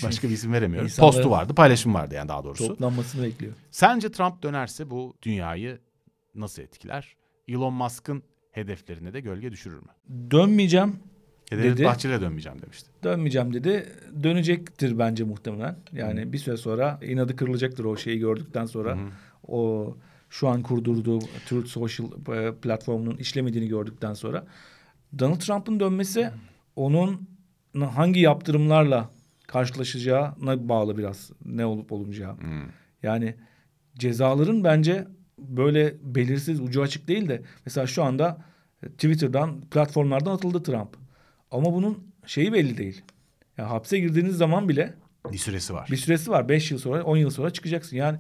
[0.02, 0.86] başka bir isim veremiyorum.
[0.86, 2.68] İnsanların Postu vardı, paylaşım vardı yani daha doğrusu.
[2.68, 3.52] Toplanmasını bekliyor.
[3.70, 5.78] Sence Trump dönerse bu dünyayı
[6.34, 7.16] nasıl etkiler?
[7.48, 8.22] Elon Musk'ın
[8.52, 9.88] hedeflerine de gölge düşürür mü?
[10.30, 10.96] Dönmeyeceğim
[11.50, 11.84] dedi.
[11.84, 12.90] Bahçeli'ye dönmeyeceğim demişti.
[13.04, 13.92] Dönmeyeceğim dedi.
[14.22, 15.76] Dönecektir bence muhtemelen.
[15.92, 16.32] Yani Hı.
[16.32, 18.96] bir süre sonra inadı kırılacaktır o şeyi gördükten sonra.
[18.96, 19.00] Hı.
[19.48, 19.96] O
[20.28, 22.06] şu an kurdurduğu Truth Social
[22.36, 24.46] e, platformunun işlemediğini gördükten sonra.
[25.18, 26.32] Donald Trump'ın dönmesi Hı.
[26.76, 27.34] onun
[27.80, 29.10] hangi yaptırımlarla
[29.46, 32.38] karşılaşacağına bağlı biraz ne olup olmayacağı.
[32.38, 32.62] Hmm.
[33.02, 33.34] Yani
[33.98, 35.08] cezaların bence
[35.38, 38.44] böyle belirsiz ucu açık değil de mesela şu anda
[38.82, 40.96] Twitter'dan platformlardan atıldı Trump.
[41.50, 43.02] Ama bunun şeyi belli değil.
[43.58, 44.94] Yani hapse girdiğiniz zaman bile
[45.32, 45.88] bir süresi var.
[45.90, 46.48] Bir süresi var.
[46.48, 47.96] Beş yıl sonra, on yıl sonra çıkacaksın.
[47.96, 48.18] Yani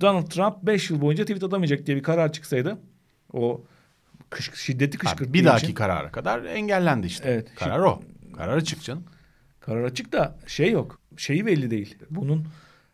[0.00, 2.78] Donald Trump beş yıl boyunca tweet atamayacak diye bir karar çıksaydı
[3.32, 3.64] o
[4.30, 7.30] kış, şiddeti kışkırttığı Bir dahaki için, karara kadar engellendi işte.
[7.30, 7.54] Evet.
[7.54, 8.00] Karar o.
[8.40, 9.04] Karar açık canım.
[9.60, 11.00] Karar açık da şey yok.
[11.16, 11.98] Şeyi belli değil.
[12.10, 12.46] Bunun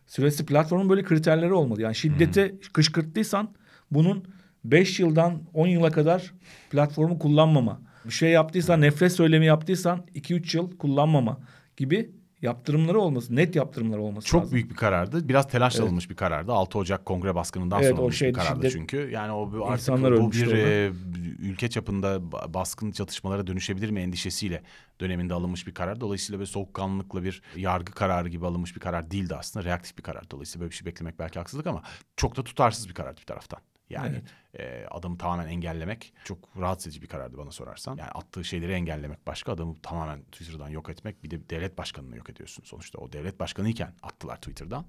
[0.07, 1.81] süresi platformun böyle kriterleri olmalı.
[1.81, 2.57] Yani şiddete hmm.
[2.73, 3.51] kışkırttıysan
[3.91, 4.23] bunun
[4.63, 6.33] 5 yıldan 10 yıla kadar
[6.69, 7.81] platformu kullanmama.
[8.05, 11.39] Bir şey yaptıysan, nefret söylemi yaptıysan 2-3 yıl kullanmama
[11.77, 12.11] gibi
[12.41, 14.53] yaptırımları olması, net yaptırımları olması Çok lazım.
[14.53, 15.29] büyük bir karardı.
[15.29, 15.83] Biraz telaş evet.
[15.83, 16.51] alınmış bir karardı.
[16.51, 19.09] 6 Ocak Kongre baskınından evet, sonra olmuş bir karardı şiddet, çünkü.
[19.11, 20.91] Yani o artık bu bir e,
[21.39, 24.63] ülke çapında baskın çatışmalara dönüşebilir mi endişesiyle
[25.01, 26.01] döneminde alınmış bir karar.
[26.01, 29.65] Dolayısıyla böyle soğukkanlılıkla bir yargı kararı gibi alınmış bir karar değildi aslında.
[29.65, 30.31] Reaktif bir karar.
[30.31, 31.83] Dolayısıyla böyle bir şey beklemek belki haksızlık ama
[32.15, 33.59] çok da tutarsız bir karardı bir taraftan.
[33.89, 34.23] Yani evet.
[34.59, 37.97] E, adamı tamamen engellemek çok rahatsız edici bir karardı bana sorarsan.
[37.97, 41.23] Yani attığı şeyleri engellemek başka, adamı tamamen Twitter'dan yok etmek.
[41.23, 42.99] Bir de devlet başkanını yok ediyorsun sonuçta.
[42.99, 44.85] O devlet başkanı iken attılar Twitter'dan.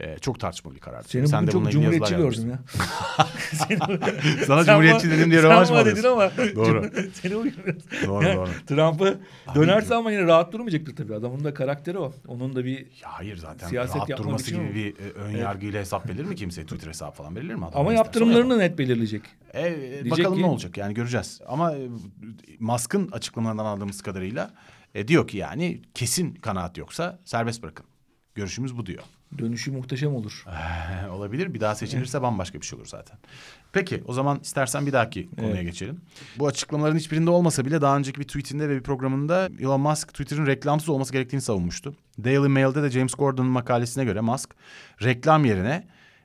[0.00, 1.08] E, çok tartışmalı bir karardı.
[1.08, 2.58] Seni Sen de çok cumhuriyetçi gördüm ya.
[4.46, 6.30] Sana cumhuriyetçi dedim diye rövanş mı dedin ama.
[6.56, 6.90] Doğru.
[7.12, 7.82] Seni uyuyorsun.
[8.06, 8.48] Doğru yani, doğru.
[8.66, 9.20] Trump'ı
[9.54, 11.14] dönerse ama yine rahat durmayacaktır tabii.
[11.14, 12.12] Adamın da karakteri o.
[12.28, 14.74] Onun da bir ya hayır zaten siyaset rahat durması gibi o.
[14.74, 16.62] bir e, ön yargıyla hesap verilir mi kimse?
[16.62, 17.64] Twitter hesabı falan verilir mi?
[17.64, 19.22] Adam ama yaptırımlarını net belirleyecek.
[19.54, 21.40] E, e bakalım ki, ne olacak yani göreceğiz.
[21.46, 21.88] Ama e,
[22.60, 24.50] Musk'ın açıklamalarından aldığımız kadarıyla
[24.94, 27.86] e, diyor ki yani kesin kanaat yoksa serbest bırakın.
[28.34, 29.02] Görüşümüz bu diyor.
[29.38, 30.44] Dönüşü muhteşem olur.
[31.10, 31.54] Olabilir.
[31.54, 33.18] Bir daha seçilirse bambaşka bir şey olur zaten.
[33.72, 35.64] Peki o zaman istersen bir dahaki konuya evet.
[35.64, 36.00] geçelim.
[36.38, 40.46] Bu açıklamaların hiçbirinde olmasa bile daha önceki bir tweetinde ve bir programında Elon Musk Twitter'ın
[40.46, 41.94] reklamsız olması gerektiğini savunmuştu.
[42.24, 44.50] Daily Mail'de de James Gordon'un makalesine göre Musk
[45.02, 45.84] reklam yerine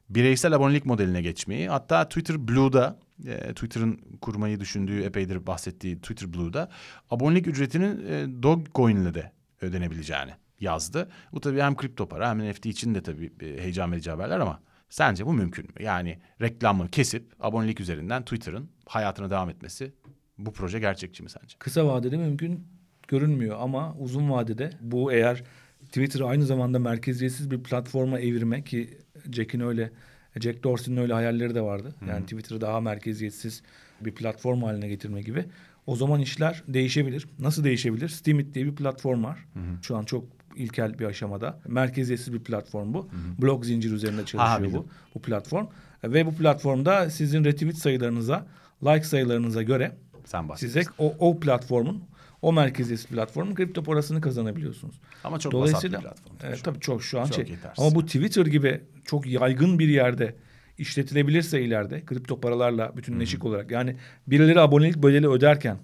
[0.10, 6.70] bireysel abonelik modeline geçmeyi hatta Twitter Blue'da e, Twitter'ın kurmayı düşündüğü epeydir bahsettiği Twitter Blue'da
[7.10, 9.32] abonelik ücretinin e, Dogecoin ile de
[9.62, 11.10] ödenebileceğini yazdı.
[11.34, 15.26] Bu tabii hem kripto para hem NFT için de tabii heyecan verici haberler ama sence
[15.26, 15.84] bu mümkün mü?
[15.84, 19.93] Yani reklamı kesip abonelik üzerinden Twitter'ın hayatına devam etmesi
[20.38, 21.55] bu proje gerçekçi mi sence?
[21.60, 22.68] Kısa vadede mümkün
[23.07, 25.43] görünmüyor ama uzun vadede bu eğer
[25.86, 28.97] Twitter'ı aynı zamanda merkeziyetsiz bir platforma evirme ki
[29.32, 29.91] Jack'in öyle
[30.39, 31.95] Jack Dorsey'nin öyle hayalleri de vardı.
[32.07, 33.61] Yani Twitter'ı daha merkeziyetsiz
[34.01, 35.45] bir platform haline getirme gibi.
[35.88, 37.27] O zaman işler değişebilir.
[37.39, 38.09] Nasıl değişebilir?
[38.09, 39.45] Steemit diye bir platform var.
[39.53, 39.84] Hı hı.
[39.84, 40.25] Şu an çok
[40.55, 41.59] ilkel bir aşamada.
[41.67, 43.03] Merkeziyetsiz bir platform bu.
[43.03, 43.41] Hı hı.
[43.41, 45.67] Blok zincir üzerinde çalışıyor bu bu platform.
[46.03, 48.45] Ve bu platformda sizin retweet sayılarınıza,
[48.84, 49.91] like sayılarınıza göre
[50.25, 52.03] Sen size o, o platformun
[52.42, 54.96] o merkeziyetsiz platformun kripto parasını kazanabiliyorsunuz.
[55.24, 56.36] Ama çok Dolayısıyla, bir platform.
[56.44, 57.46] Evet, tabii çok şu an çok şey.
[57.46, 57.86] Yetersiz.
[57.86, 60.36] Ama bu Twitter gibi çok yaygın bir yerde
[60.78, 63.50] işletilebilirse ileride kripto paralarla bütünleşik Hı-hı.
[63.50, 63.96] olarak yani
[64.28, 65.78] birileri abonelik bedeli öderken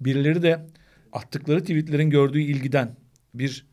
[0.00, 0.66] birileri de
[1.12, 2.96] attıkları tweetlerin gördüğü ilgiden
[3.34, 3.66] bir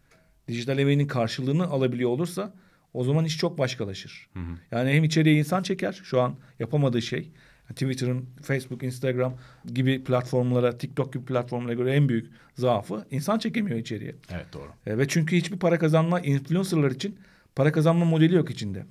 [0.48, 2.54] dijital emeğinin karşılığını alabiliyor olursa
[2.94, 4.30] o zaman iş çok başkalaşır.
[4.72, 7.32] Yani hem içeriye insan çeker şu an yapamadığı şey.
[7.70, 9.34] Twitter'ın, Facebook, Instagram
[9.74, 14.16] gibi platformlara, TikTok gibi platformlara göre en büyük zaafı insan çekemiyor içeriye.
[14.32, 14.70] Evet doğru.
[14.86, 17.20] E, ve çünkü hiçbir para kazanma influencerlar için
[17.56, 18.86] para kazanma modeli yok içinde.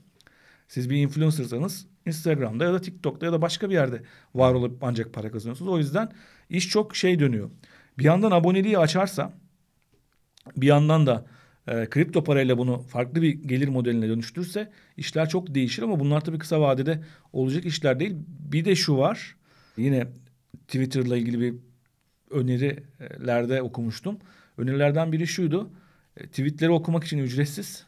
[0.69, 4.03] Siz bir influencersanız Instagram'da ya da TikTok'ta ya da başka bir yerde
[4.35, 5.73] var olup ancak para kazanıyorsunuz.
[5.73, 6.13] O yüzden
[6.51, 7.51] iş çok şey dönüyor.
[7.99, 9.33] Bir yandan aboneliği açarsa
[10.57, 11.27] bir yandan da
[11.69, 16.39] e, kripto parayla bunu farklı bir gelir modeline dönüştürürse işler çok değişir ama bunlar tabii
[16.39, 17.01] kısa vadede
[17.33, 18.17] olacak işler değil.
[18.53, 19.37] Bir de şu var.
[19.77, 20.07] Yine
[20.69, 21.55] Twitter'la ilgili bir
[22.31, 24.19] önerilerde okumuştum.
[24.59, 25.71] Önerilerden biri şuydu.
[26.17, 27.87] E, tweetleri okumak için ücretsiz,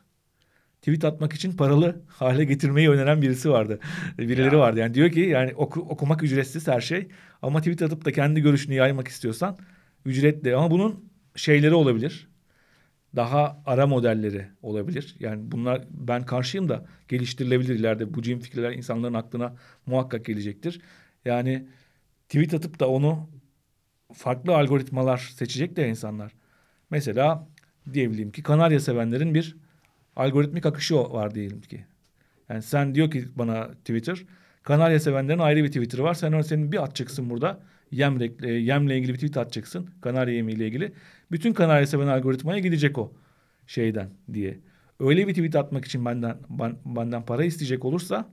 [0.82, 3.80] tweet atmak için paralı hale getirmeyi öneren birisi vardı.
[4.18, 4.60] E, Birileri Ya.
[4.60, 4.80] vardı.
[4.80, 7.08] Yani diyor ki yani oku- okumak ücretsiz her şey
[7.42, 9.58] ama tweet atıp da kendi görüşünü yaymak istiyorsan
[10.04, 10.56] ücretli.
[10.56, 11.04] Ama bunun
[11.36, 12.29] şeyleri olabilir.
[13.16, 15.16] Daha ara modelleri olabilir.
[15.20, 18.14] Yani bunlar ben karşıyım da geliştirilebilir ileride.
[18.14, 19.56] Bu cin fikirler insanların aklına
[19.86, 20.80] muhakkak gelecektir.
[21.24, 21.68] Yani
[22.28, 23.30] tweet atıp da onu
[24.12, 26.32] farklı algoritmalar seçecek de insanlar.
[26.90, 27.48] Mesela
[27.92, 29.56] diyebilirim ki Kanarya sevenlerin bir
[30.16, 31.86] algoritmik akışı var diyelim ki.
[32.48, 34.24] Yani sen diyor ki bana Twitter,
[34.62, 36.14] Kanarya sevenlerin ayrı bir Twitter'ı var.
[36.14, 37.60] Sen senin bir atacaksın burada.
[37.90, 39.90] Yem, rek- e, yemle ilgili bir tweet atacaksın.
[40.00, 40.92] Kanarya yemiyle ilgili.
[41.30, 43.12] Bütün Kanarya seven algoritmaya gidecek o
[43.66, 44.60] şeyden diye.
[45.00, 48.30] Öyle bir tweet atmak için benden ben- benden para isteyecek olursa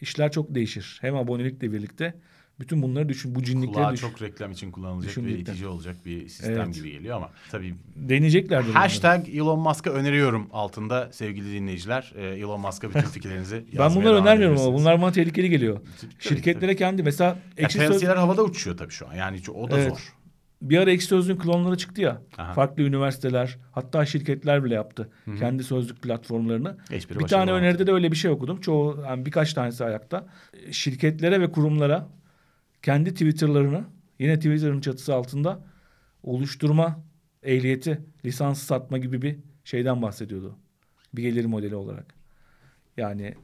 [0.00, 0.98] işler çok değişir.
[1.00, 2.14] Hem abonelikle birlikte
[2.60, 4.08] bütün bunları düşün, bu cinlikleri Kulağa düşün.
[4.08, 6.74] çok reklam için kullanılacak ve itici olacak bir sistem Evet.
[6.74, 8.64] gibi geliyor ama tabii Deneyeceklerdir.
[8.68, 8.78] bunları.
[8.78, 12.12] Hashtag Elon Musk'a öneriyorum altında sevgili dinleyiciler.
[12.16, 15.80] Ee, Elon Musk'a bütün fikirlerinizi Ben bunları önermiyorum ama bunlar bana tehlikeli geliyor.
[16.00, 16.76] Tabii, Şirketlere tabii.
[16.76, 19.14] kendi mesela Ya, tavsiyeler havada uçuyor tabii şu an.
[19.14, 19.88] Yani o da Evet.
[19.88, 20.14] zor.
[20.62, 22.22] bir ara ekşi sözlüğün klonları çıktı ya.
[22.38, 22.52] Aha.
[22.52, 25.10] Farklı üniversiteler hatta şirketler bile yaptı.
[25.38, 26.76] Kendi sözlük platformlarını.
[26.92, 27.64] Hiçbiri bir tane olmadı.
[27.66, 28.60] öneride de öyle bir şey okudum.
[28.60, 30.26] Çoğu yani birkaç tanesi ayakta.
[30.70, 32.08] Şirketlere ve kurumlara
[32.84, 33.84] kendi Twitter'larını
[34.18, 35.64] yine Twitter'ın çatısı altında
[36.22, 37.04] oluşturma
[37.42, 40.56] ehliyeti, lisansı satma gibi bir şeyden bahsediyordu.
[41.14, 42.14] Bir gelir modeli olarak.
[42.96, 43.34] Yani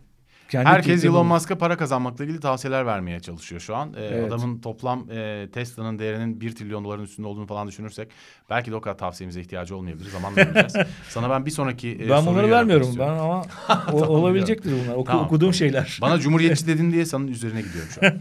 [0.51, 3.95] kendi Herkes Elon Musk'a para kazanmakla ilgili tavsiyeler vermeye çalışıyor şu an.
[3.97, 4.33] Ee, Evet.
[4.33, 8.09] Adamın toplam e, Tesla'nın değerinin 1 trilyon doların üstünde olduğunu falan düşünürsek
[8.51, 10.11] belki de o kadar tavsiyemize ihtiyacı olmayabilir.
[10.11, 10.89] Zamanla göreceğiz.
[11.09, 13.43] Sana ben bir sonraki e, Ben bunları vermiyorum ben ama
[13.93, 14.95] o- olabilecektir bunlar.
[14.97, 15.55] Oku- Tamam, okuduğum tamam.
[15.55, 15.99] şeyler.
[16.01, 18.13] Bana cumhuriyetçi dedin diye senin üzerine gidiyorum şu an.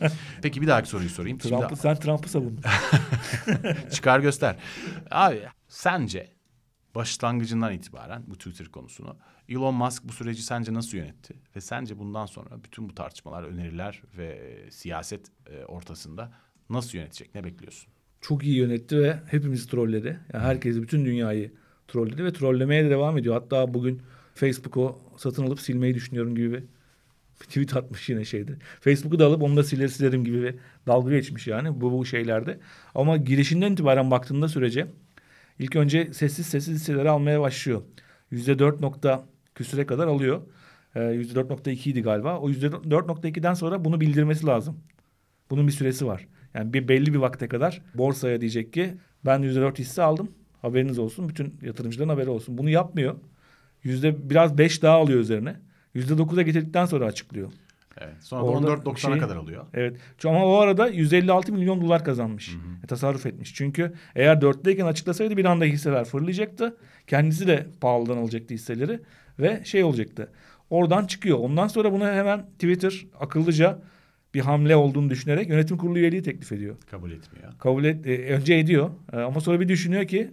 [0.41, 1.41] Peki bir dahaki soruyu sorayım.
[1.41, 2.59] Şimdi Trump'ı, sen Trump'ı savun.
[3.91, 4.55] çıkar göster.
[5.11, 6.27] Abi sence
[6.95, 9.17] başlangıcından itibaren bu Twitter konusunu
[9.49, 11.33] Elon Musk bu süreci sence nasıl yönetti?
[11.55, 16.31] Ve sence bundan sonra bütün bu tartışmalar, öneriler ve e, siyaset e, ortasında
[16.69, 17.35] nasıl yönetecek?
[17.35, 17.89] Ne bekliyorsun?
[18.21, 20.19] Çok iyi yönetti ve hepimizi trolledi.
[20.33, 21.51] Yani herkesi, bütün dünyayı
[21.87, 23.35] trolledi ve trollemeye de devam ediyor.
[23.35, 24.01] Hatta bugün
[24.35, 26.63] Facebook'u satın alıp silmeyi düşünüyorum gibi bir
[27.41, 28.51] bir tweet atmış yine şeyde.
[28.81, 30.55] Facebook'u da alıp onu da siler silerim gibi bir
[30.87, 32.59] dalga geçmiş yani bu, bu şeylerde.
[32.95, 34.87] Ama girişinden itibaren baktığında sürece
[35.59, 37.81] ilk önce sessiz sessiz hisseleri almaya başlıyor.
[38.31, 40.41] Yüzde dört nokta küsüre kadar alıyor.
[40.95, 42.39] Ee, Yüzde dört nokta ikiydi galiba.
[42.39, 44.77] O yüzde dört nokta ikiden sonra bunu bildirmesi lazım.
[45.49, 46.27] Bunun bir süresi var.
[46.53, 48.93] Yani bir belli bir vakte kadar borsaya diyecek ki
[49.25, 50.31] ben yüzde dört hisse aldım.
[50.61, 51.29] Haberiniz olsun.
[51.29, 52.57] Bütün yatırımcıların haberi olsun.
[52.57, 53.15] Bunu yapmıyor.
[53.83, 55.55] Yüzde biraz beş daha alıyor üzerine.
[55.93, 57.51] Yüzde dokuza getirdikten sonra açıklıyor.
[57.99, 58.15] Evet.
[58.19, 59.65] Sonra Orada da 14.90'a şey- kadar alıyor.
[59.73, 59.97] Evet.
[60.25, 62.55] Ama o arada 156 milyon dolar kazanmış.
[62.83, 63.55] E, tasarruf etmiş.
[63.55, 66.77] Çünkü eğer dörtteyken açıklasaydı bir anda hisseler fırlayacaktı.
[67.07, 68.99] Kendisi de pahalıdan alacaktı hisseleri
[69.39, 70.31] ve şey olacaktı.
[70.69, 71.37] Oradan çıkıyor.
[71.39, 73.79] Ondan sonra bunu hemen Twitter akıllıca
[74.33, 76.75] bir hamle olduğunu düşünerek yönetim kurulu üyeliği teklif ediyor.
[76.91, 77.51] Kabul etmiyor.
[77.59, 80.31] Kabul et, e, önce ediyor E, ama sonra bir düşünüyor ki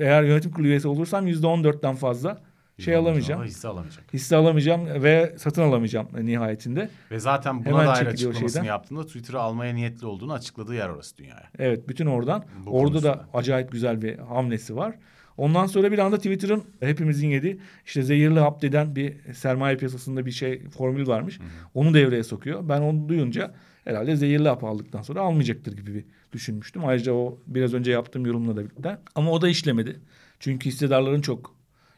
[0.00, 2.40] eğer yönetim kurulu üyesi olursam %14'ten fazla
[2.78, 3.44] şey alamayacağım.
[3.44, 4.04] Hisse alamayacak.
[4.12, 6.90] Hisse alamayacağım ve satın alamayacağım nihayetinde.
[7.10, 8.66] Ve zaten buna Hemen dair açıklamasını şeyden.
[8.66, 11.50] yaptığında Twitter'ı almaya niyetli olduğunu açıkladığı yer orası dünyaya.
[11.58, 12.44] Evet bütün oradan.
[12.66, 13.14] Bu Orada konusunda.
[13.14, 14.94] da acayip güzel bir hamlesi var.
[15.36, 20.30] Ondan sonra bir anda Twitter'ın hepimizin yediği işte zehirli hap deden bir sermaye piyasasında bir
[20.30, 21.38] şey formül varmış.
[21.74, 22.68] Onu devreye sokuyor.
[22.68, 23.54] Ben onu duyunca
[23.84, 26.84] herhalde zehirli hap aldıktan sonra almayacaktır gibi bir düşünmüştüm.
[26.84, 28.98] Ayrıca o biraz önce yaptığım yorumla da birlikte.
[29.14, 30.00] Ama o da işlemedi.
[30.40, 31.54] Çünkü hissedarların çok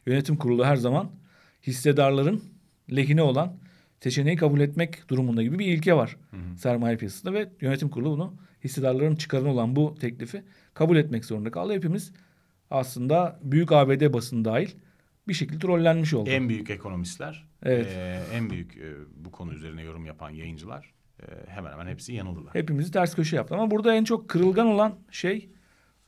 [0.06, 1.10] yönetim kurulu her zaman
[1.66, 2.42] hissedarların
[2.96, 3.56] lehine olan
[4.00, 6.16] seçeneği kabul etmek durumunda gibi bir ilke var
[6.56, 8.34] sermaye piyasasında ve yönetim kurulu bunu
[8.64, 10.42] hissedarların çıkarını olan bu teklifi
[10.74, 11.72] kabul etmek zorunda kaldı.
[11.72, 12.12] Hepimiz
[12.70, 14.70] aslında büyük ABD basını dahil
[15.28, 16.30] bir şekilde trollenmiş oldu.
[16.30, 17.86] En büyük ekonomistler, Evet.
[17.96, 22.54] e, en büyük e, bu konu üzerine yorum yapan yayıncılar e, hemen hemen hepsi yanıldılar.
[22.54, 23.54] Hepimizi ters köşe yaptı.
[23.54, 25.48] Ama burada en çok kırılgan olan şey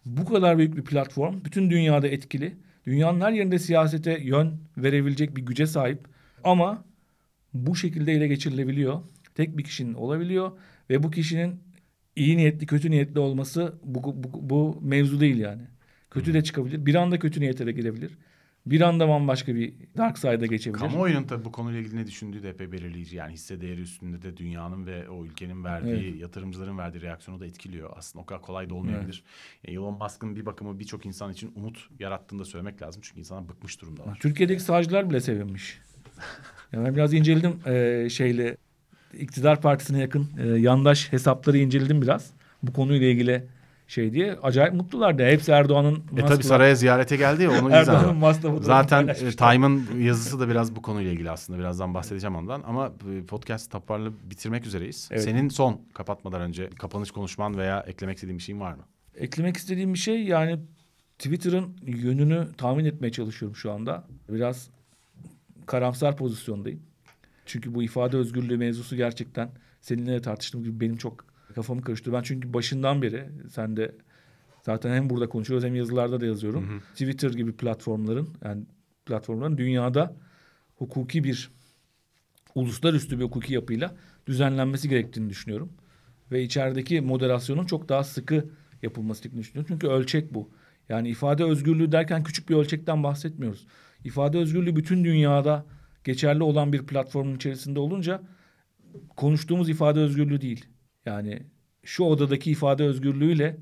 [0.05, 2.57] Bu kadar büyük bir platform bütün dünyada etkili.
[2.87, 6.09] Dünyanın her yerinde siyasete yön verebilecek bir güce sahip.
[6.45, 6.85] Ama
[7.55, 9.01] bu şekilde ele geçirilebiliyor.
[9.35, 10.53] Tek bir kişinin olabiliyor
[10.91, 11.61] ve bu kişinin
[12.17, 15.63] iyi niyetli kötü niyetli olması bu, bu, bu mevzu değil yani.
[16.11, 16.87] Kötü de çıkabilir.
[16.87, 18.19] Bir anda kötü niyete de girebilir.
[18.67, 20.81] Bir anda bambaşka bir dark side'a geçebilir.
[20.81, 23.17] Kamuoyunun tabii bu konuyla ilgili ne düşündüğü de epey belirleyici.
[23.17, 26.21] Yani hisse değeri üstünde de dünyanın ve o ülkenin verdiği, Evet.
[26.21, 27.91] yatırımcıların verdiği reaksiyonu da etkiliyor.
[27.97, 29.23] Aslında o kadar kolay da olmayabilir.
[29.67, 33.03] Yani Elon Musk'ın bir bakımı birçok insan için umut yarattığını da söylemek lazım.
[33.05, 34.19] Çünkü insanlar bıkmış durumdalar.
[34.19, 35.79] Türkiye'deki savcılar bile sevinmiş.
[36.73, 38.57] Yani ben biraz inceledim eee, şeyle
[39.19, 42.31] iktidar partisine yakın eee, yandaş hesapları inceledim biraz.
[42.63, 43.45] Bu konuyla ilgili
[43.93, 44.39] şey diye.
[44.43, 45.25] Acayip mutlulardı.
[45.25, 49.15] Hepsi Erdoğan'ın E tabii Musk'la- saraya ziyarete geldi ya onu Erdoğan'ın fotoğrafını Zaten e.
[49.15, 51.59] Time'ın yazısı da biraz bu konuyla ilgili aslında.
[51.59, 52.63] Birazdan bahsedeceğim ondan.
[52.67, 55.09] Ama e, podcast toparlı bitirmek üzereyiz.
[55.13, 55.23] Evet.
[55.23, 58.83] Senin son kapatmadan önce kapanış konuşman veya eklemek istediğin bir şeyin var mı?
[59.17, 60.59] Eklemek istediğim bir şey yani
[61.19, 64.05] Twitter'ın yönünü tahmin etmeye çalışıyorum şu anda.
[64.29, 64.69] Biraz
[65.67, 66.81] karamsar pozisyondayım.
[67.47, 72.19] Çünkü bu ifade özgürlüğü mevzusu gerçekten seninle de tartıştığım gibi benim çok kafamı karıştırıyor.
[72.19, 73.95] Ben çünkü başından beri sen de
[74.63, 76.83] zaten hem burada konuşuyoruz hem yazılarda da yazıyorum.
[76.93, 78.65] Twitter gibi platformların yani
[79.07, 80.17] platformların dünyada
[80.77, 81.51] hukuki bir
[82.55, 83.95] uluslararası bir hukuki yapıyla
[84.27, 85.73] düzenlenmesi gerektiğini düşünüyorum.
[86.33, 88.49] Ve içerideki moderasyonun çok daha sıkı
[88.83, 89.69] yapılması gerektiğini düşünüyorum.
[89.69, 90.51] Çünkü ölçek bu.
[90.89, 93.67] Yani ifade özgürlüğü derken küçük bir ölçekten bahsetmiyoruz.
[94.05, 95.67] İfade özgürlüğü bütün dünyada
[96.05, 98.23] geçerli olan bir platformun içerisinde olunca
[99.17, 100.67] konuştuğumuz ifade özgürlüğü değil.
[101.07, 101.43] Yani
[101.85, 103.57] şu odadaki ifade özgürlüğüyle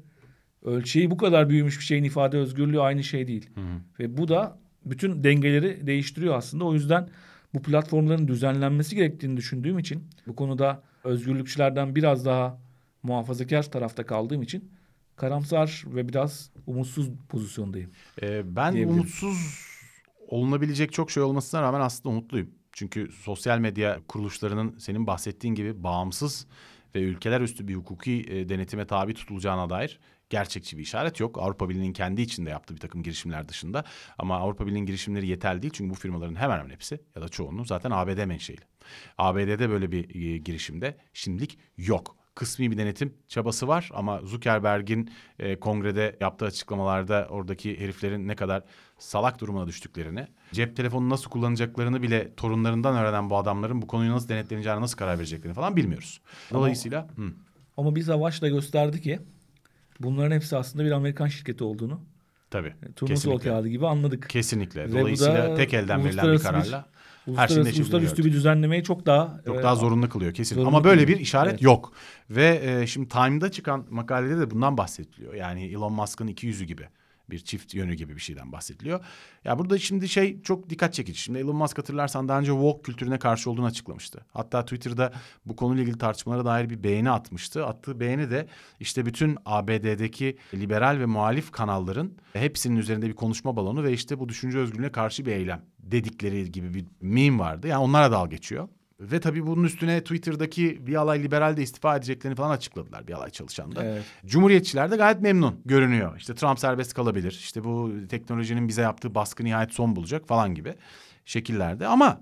[0.63, 3.51] ölçeği bu kadar büyümüş bir şeyin ifade özgürlüğü aynı şey değil.
[3.99, 6.65] Ve bu da bütün dengeleri değiştiriyor aslında.
[6.65, 7.09] O yüzden
[7.55, 12.59] bu platformların düzenlenmesi gerektiğini düşündüğüm için bu konuda özgürlükçülerden biraz daha
[13.03, 14.71] muhafazakar tarafta kaldığım için
[15.17, 17.91] karamsar ve biraz umutsuz pozisyondayım.
[18.23, 19.61] Ee, ben umutsuz
[20.29, 22.51] olunabilecek çok şey olmasına rağmen aslında umutluyum.
[22.73, 26.47] Çünkü sosyal medya kuruluşlarının senin bahsettiğin gibi bağımsız
[26.95, 31.39] ve ülkeler üstü bir hukuki e, denetime tabi tutulacağına dair gerçekçi bir işaret yok.
[31.39, 33.85] Avrupa Birliği'nin kendi içinde yaptığı bir takım girişimler dışında.
[34.19, 35.73] Ama Avrupa Birliği'nin girişimleri yeterli değil.
[35.77, 38.63] Çünkü bu firmaların hemen hemen hepsi ya da çoğunluğu zaten ABD menşeili.
[39.19, 45.61] ABD'de böyle bir e, girişimde şimdilik yok kısmi bir denetim çabası var ama Zuckerberg'in e,
[45.61, 48.63] kongrede yaptığı açıklamalarda oradaki heriflerin ne kadar
[49.01, 54.29] salak durumuna düştüklerini, cep telefonu nasıl kullanacaklarını bile torunlarından öğrenen bu adamların bu konuyu nasıl
[54.29, 56.21] denetleneceğine nasıl karar vereceklerini falan bilmiyoruz.
[56.53, 57.23] Dolayısıyla hı,
[57.77, 59.19] Ama bir savaş da gösterdi ki
[60.01, 62.01] bunların hepsi aslında bir Amerikan şirketi olduğunu
[62.51, 63.51] tabii turnusol kesinlikle.
[63.51, 64.29] kağıdı gibi anladık.
[64.31, 64.93] Kesinlikle.
[64.93, 66.87] Dolayısıyla tek elden verilen bir uluslararası bir- kararla
[67.37, 70.55] her şeyin Uluslararası, uluslararası bir düzenlemeyi çok daha Çok e, daha zorunlu kılıyor kesin.
[70.55, 71.19] zorunlu Ama böyle kılıyor.
[71.19, 71.63] bir işaret Evet.
[71.63, 71.93] yok.
[72.31, 75.35] Ve e, şimdi Time'da çıkan makalede de bundan bahsediliyor.
[75.35, 76.89] Yani Elon Musk'ın iki yüzü gibi
[77.31, 79.05] bir çift yönü gibi bir şeyden bahsediliyor.
[79.45, 81.21] Ya burada şimdi şey çok dikkat çekici.
[81.21, 84.27] Şimdi Elon Musk hatırlarsan daha önce woke kültürüne karşı olduğunu açıklamıştı.
[84.33, 85.13] Hatta Twitter'da
[85.47, 87.67] bu konuyla ilgili tartışmalara dair bir beğeni atmıştı.
[87.67, 88.47] Attığı beğeni de
[88.81, 94.29] işte bütün ABD'deki liberal ve muhalif kanalların hepsinin üzerinde bir konuşma balonu ve işte bu
[94.29, 97.69] düşünce özgürlüğüne karşı bir eylem dedikleri gibi bir meme vardı.
[97.69, 98.69] Yani onlara dal geçiyor.
[99.01, 103.31] Ve tabii bunun üstüne Twitter'daki bir alay liberal de istifa edeceklerini falan açıkladılar bir alay
[103.31, 103.85] çalışan da.
[103.85, 104.05] Evet.
[104.27, 106.17] Cumhuriyetçiler de gayet memnun görünüyor.
[106.17, 107.31] İşte Trump serbest kalabilir.
[107.31, 110.75] İşte bu teknolojinin bize yaptığı baskı nihayet son bulacak falan gibi
[111.25, 111.87] şekillerde.
[111.87, 112.21] Ama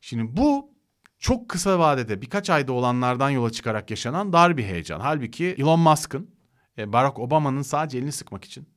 [0.00, 0.70] şimdi bu
[1.18, 5.00] çok kısa vadede birkaç ayda olanlardan yola çıkarak yaşanan dar bir heyecan.
[5.00, 6.30] Halbuki Elon Musk'ın
[6.78, 8.68] e, Barack Obama'nın sadece elini sıkmak için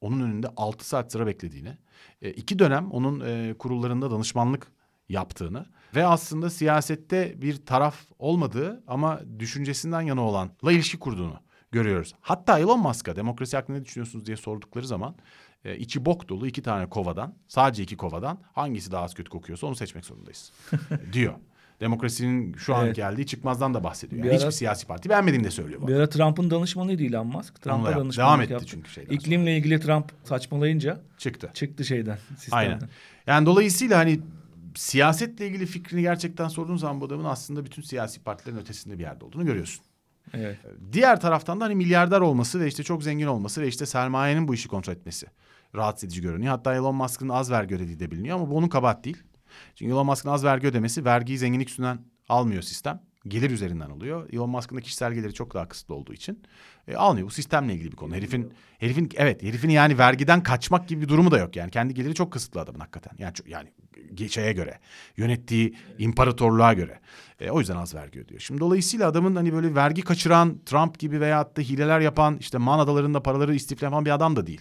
[0.00, 1.78] onun önünde 6 saat sıra beklediğini,
[2.22, 4.75] e, iki dönem onun e, kurullarında danışmanlık
[5.08, 11.36] yaptığını ve aslında siyasette bir taraf olmadığı ama düşüncesinden yana olanla ilişki kurduğunu
[11.72, 12.14] görüyoruz.
[12.20, 15.14] Hatta Elon Musk'a demokrasi hakkında ne düşünüyorsunuz diye sordukları zaman
[15.64, 19.66] e, içi bok dolu iki tane kovadan, sadece iki kovadan hangisi daha az kötü kokuyorsa
[19.66, 20.52] onu seçmek zorundayız
[21.12, 21.34] diyor.
[21.80, 22.96] Demokrasinin şu an Evet.
[22.96, 24.24] geldiği çıkmazdan da bahsediyor.
[24.24, 25.86] Yani ara- hiçbir siyasi parti beğenmediğini de söylüyor.
[25.88, 27.62] Bir ara Trump'ın danışmanıydı Elon Musk.
[27.62, 28.66] Trump'a danışmanlık devam etti yaptı.
[28.68, 29.16] çünkü şeyden sonra.
[29.18, 31.50] İklimle ilgili Trump saçmalayınca Çıktı.
[31.54, 32.56] çıktı şeyden, sistemden.
[32.56, 32.80] Aynen.
[33.26, 34.20] Yani dolayısıyla hani
[34.76, 39.24] siyasetle ilgili fikrini gerçekten sorduğun zaman bu adamın aslında bütün siyasi partilerin ötesinde bir yerde
[39.24, 39.84] olduğunu görüyorsun.
[40.32, 40.58] Evet.
[40.92, 44.54] Diğer taraftan da hani milyarder olması ve işte çok zengin olması ve işte sermayenin bu
[44.54, 45.26] işi kontrol etmesi
[45.74, 46.50] rahatsız edici görünüyor.
[46.50, 49.22] Hatta Elon Musk'ın az vergi ödediği de biliniyor ama bu onun kabahat değil.
[49.74, 51.98] Çünkü Elon Musk'ın az vergi ödemesi vergiyi zenginlik üstünden
[52.28, 53.02] almıyor sistem.
[53.28, 54.28] Gelir üzerinden oluyor.
[54.32, 56.42] Elon Musk'ın da kişisel geliri çok daha kısıtlı olduğu için
[56.88, 57.26] e, almıyor.
[57.26, 58.14] Bu sistemle ilgili bir konu.
[58.14, 61.70] Herifin herifin evet herifin yani vergiden kaçmak gibi bir durumu da yok yani.
[61.70, 63.12] Kendi geliri çok kısıtlı adamın hakikaten.
[63.18, 63.68] Yani yani
[64.30, 64.78] şeye göre
[65.16, 67.00] yönettiği imparatorluğa göre.
[67.40, 68.40] E, o yüzden az vergi ödüyor.
[68.40, 72.78] Şimdi dolayısıyla adamın hani böyle vergi kaçıran Trump gibi veyahut da hileler yapan işte Man
[72.78, 74.60] adalarında paraları istifleyen bir adam da değil.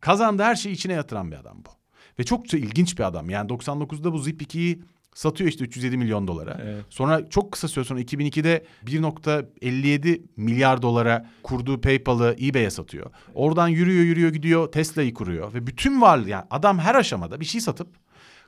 [0.00, 1.70] Kazandığı her şeyi içine yatıran bir adam bu.
[2.18, 3.30] Ve çok da ilginç bir adam.
[3.30, 4.82] Yani 99'da bu Zip 2'yi
[5.14, 6.60] satıyor işte 307 milyon dolara.
[6.62, 6.84] Evet.
[6.90, 13.10] Sonra çok kısa süre sonra 2002'de 1.57 milyar dolara kurduğu PayPal'ı eBay'e satıyor.
[13.34, 15.54] Oradan yürüyor yürüyor gidiyor Tesla'yı kuruyor.
[15.54, 17.88] Ve bütün varlığı yani adam her aşamada bir şey satıp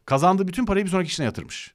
[0.06, 1.74] kazandığı bütün parayı bir sonraki işine yatırmış.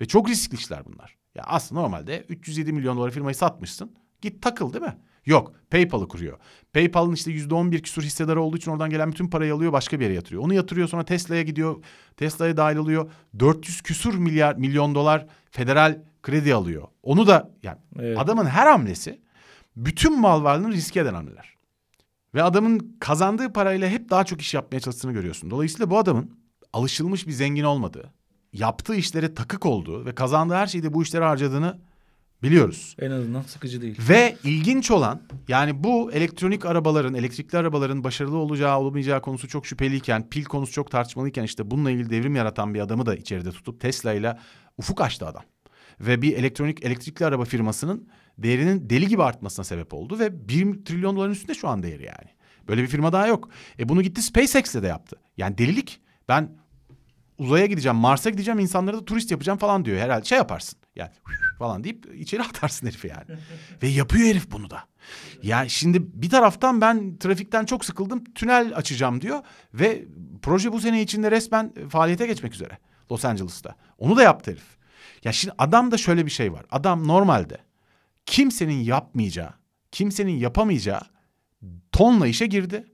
[0.00, 1.16] Ve çok riskli işler bunlar.
[1.34, 3.96] Ya aslında normalde 307 milyon dolar firmayı satmışsın.
[4.20, 4.96] Git takıl değil mi?
[5.26, 5.52] Yok.
[5.70, 6.38] PayPal'ı kuruyor.
[6.74, 10.14] PayPal'ın işte %11 küsur hissedarı olduğu için oradan gelen bütün parayı alıyor başka bir yere
[10.14, 10.42] yatırıyor.
[10.42, 11.76] Onu yatırıyor sonra Tesla'ya gidiyor.
[12.16, 13.10] Tesla'ya dahil oluyor.
[13.38, 16.88] 400 küsur milyar milyon dolar federal kredi alıyor.
[17.02, 18.18] Onu da yani Evet.
[18.18, 19.20] adamın her hamlesi
[19.76, 21.56] bütün mal varlığını riske eden hamleler.
[22.34, 25.50] Ve adamın kazandığı parayla hep daha çok iş yapmaya çalıştığını görüyorsun.
[25.50, 26.38] Dolayısıyla bu adamın
[26.72, 28.12] alışılmış bir zengin olmadığı,
[28.52, 31.78] yaptığı işlere takık olduğu ve kazandığı her şeyi de bu işlere harcadığını
[32.42, 32.96] biliyoruz.
[32.98, 33.98] En azından sıkıcı değil.
[34.08, 40.28] Ve ilginç olan yani bu elektronik arabaların, elektrikli arabaların başarılı olacağı olamayacağı konusu çok şüpheliyken,
[40.28, 44.12] pil konusu çok tartışmalıyken işte bununla ilgili devrim yaratan bir adamı da içeride tutup Tesla
[44.12, 44.38] ile
[44.78, 45.42] ufuk açtı adam.
[46.00, 48.08] Ve bir elektronik elektrikli araba firmasının
[48.38, 52.36] değerinin deli gibi artmasına sebep oldu ve 1 trilyon doların üstünde şu an değeri yani.
[52.68, 53.48] Böyle bir firma daha yok.
[53.78, 55.16] E bunu gitti SpaceX'le de yaptı.
[55.36, 56.00] Yani delilik.
[56.28, 56.56] Ben
[57.38, 59.98] uzaya gideceğim, Mars'a gideceğim, insanları da turist yapacağım falan diyor.
[59.98, 60.78] Herhalde şey yaparsın.
[60.96, 61.10] Yani
[61.58, 63.40] falan deyip içeri atarsın herifi yani.
[63.82, 64.84] Ve yapıyor herif bunu da.
[65.42, 69.42] Ya şimdi bir taraftan ben trafikten çok sıkıldım, tünel açacağım diyor
[69.74, 70.04] ve
[70.42, 72.78] proje bu sene içinde resmen faaliyete geçmek üzere
[73.10, 73.74] Los Angeles'ta.
[73.98, 74.76] Onu da yaptı herif.
[75.24, 76.66] Ya şimdi adamda şöyle bir şey var.
[76.70, 77.58] Adam normalde
[78.26, 79.54] kimsenin yapmayacağı,
[79.92, 81.00] kimsenin yapamayacağı
[81.92, 82.84] tonla işe girdi.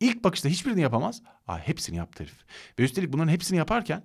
[0.00, 1.22] İlk bakışta hiçbirini yapamaz.
[1.46, 2.44] Aa, hepsini yaptı herif.
[2.78, 4.02] Ve üstelik bunların hepsini yaparken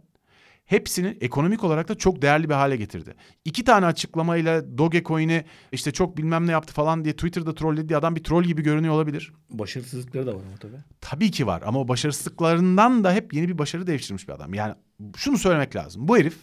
[0.68, 3.16] hepsini ekonomik olarak da çok değerli bir hale getirdi.
[3.46, 8.24] İki tane açıklamayla Dogecoin'i işte çok bilmem ne yaptı falan diye Twitter'da trollediği adam bir
[8.24, 9.34] troll gibi görünüyor olabilir.
[9.50, 10.78] Başarısızlıkları da var ama tabii.
[11.02, 14.54] Tabii ki var ama o başarısızlıklarından da hep yeni bir başarı devşirmiş bir adam.
[14.54, 14.76] Yani
[15.18, 16.08] şunu söylemek lazım.
[16.08, 16.38] Bu herif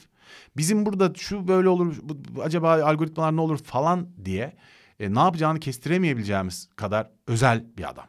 [0.56, 4.56] bizim burada şu böyle olur, bu- acaba algoritmalar ne olur falan diye
[5.00, 8.06] e, ne yapacağını kestiremeyebileceğimiz kadar özel bir adam.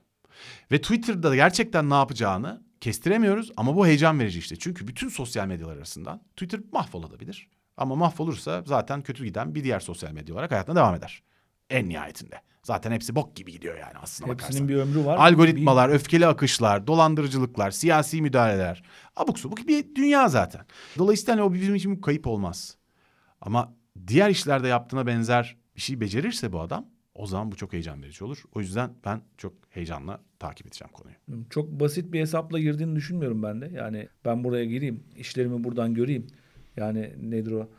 [0.71, 4.55] Ve Twitter'da da gerçekten ne yapacağını kestiremiyoruz ama bu heyecan verici işte.
[4.55, 7.49] Çünkü bütün sosyal medyalar arasından Twitter mahvolabilir.
[7.77, 11.23] Ama mahvolursa zaten kötü giden bir diğer sosyal medya olarak hayatına devam eder.
[11.69, 12.41] En nihayetinde.
[12.63, 15.17] Zaten hepsi bok gibi gidiyor yani aslında Hepsinin bir ömrü var.
[15.17, 18.83] Algoritmalar, öfkeli akışlar, dolandırıcılıklar, siyasi müdahaleler.
[19.15, 20.65] Abuk subuk bir dünya zaten.
[20.97, 22.77] Dolayısıyla hani o bizim için bir kayıp olmaz.
[23.41, 23.73] Ama
[24.07, 28.23] diğer işlerde yaptığına benzer bir şey becerirse bu adam o zaman bu çok heyecan verici
[28.23, 28.43] olur.
[28.55, 31.45] O yüzden ben çok heyecanla takip edeceğim konuyu.
[31.49, 33.71] Çok basit bir hesapla girdiğini düşünmüyorum ben de.
[33.73, 36.27] Yani ben buraya gireyim, işlerimi buradan göreyim.
[36.77, 37.69] Yani nedir o?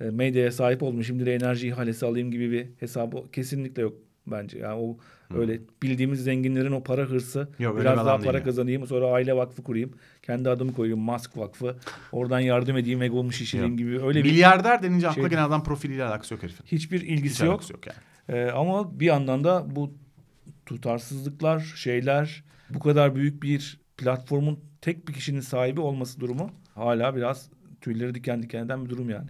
[0.00, 3.94] E, medyaya sahip oldum, şimdi de enerji ihalesi alayım gibi bir hesabı kesinlikle yok
[4.26, 4.58] bence.
[4.58, 4.98] Yani o
[5.38, 7.48] öyle bildiğimiz zenginlerin o para hırsı.
[7.58, 8.44] Yok, biraz daha para yani.
[8.44, 9.92] kazanayım, sonra aile vakfı kurayım.
[10.22, 11.76] Kendi adımı koyayım, Musk Vakfı.
[12.12, 13.78] Oradan yardım edeyim, egomu şişireyim Yok.
[13.78, 14.02] gibi.
[14.02, 16.64] Öyle bir Milyarder denince akla şey- adam profiliyle alakası yok herifin.
[16.64, 17.52] hiçbir Hiç ilgisi yok.
[17.52, 17.96] alakası yok yani.
[18.28, 19.94] Ee, ama bir yandan da bu
[20.66, 27.48] tutarsızlıklar, şeyler, bu kadar büyük bir platformun tek bir kişinin sahibi olması durumu hala biraz
[27.80, 29.28] tüyleri diken diken eden bir durum yani.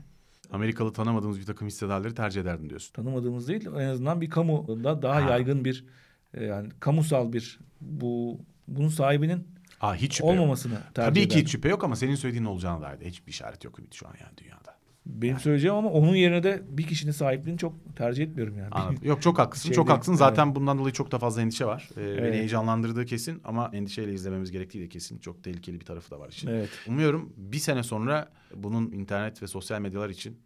[0.50, 2.92] Amerikalı tanımadığımız bir takım hissedarları tercih ederdin diyorsun.
[2.92, 5.30] Tanımadığımız değil en azından bir kamuda daha Ha.
[5.30, 5.84] yaygın bir
[6.34, 9.48] e, yani kamusal bir bu bunun sahibinin
[9.80, 11.40] Aa, hiç olmamasını tercih Tabii ki ederdim.
[11.42, 14.36] hiç şüphe yok ama senin söylediğin olacağına dair de hiçbir işaret yok şu an yani
[14.36, 14.73] dünyada.
[15.06, 18.68] Benim söyleyeceğim ama onun yerine de bir kişinin sahipliğini çok tercih etmiyorum yani.
[18.70, 18.98] Anladım.
[19.08, 19.68] Yok çok haklısın.
[19.68, 20.14] Şey çok değil, haklısın.
[20.14, 21.88] Zaten bundan dolayı çok da fazla endişe var.
[21.96, 22.34] Ee, Beni Evet.
[22.34, 25.18] heyecanlandırdığı kesin ama endişeyle izlememiz gerektiği de kesin.
[25.18, 26.48] Çok tehlikeli bir tarafı da var için.
[26.48, 26.68] Evet.
[26.86, 30.40] Umuyorum bir sene sonra bunun internet ve sosyal medyalar için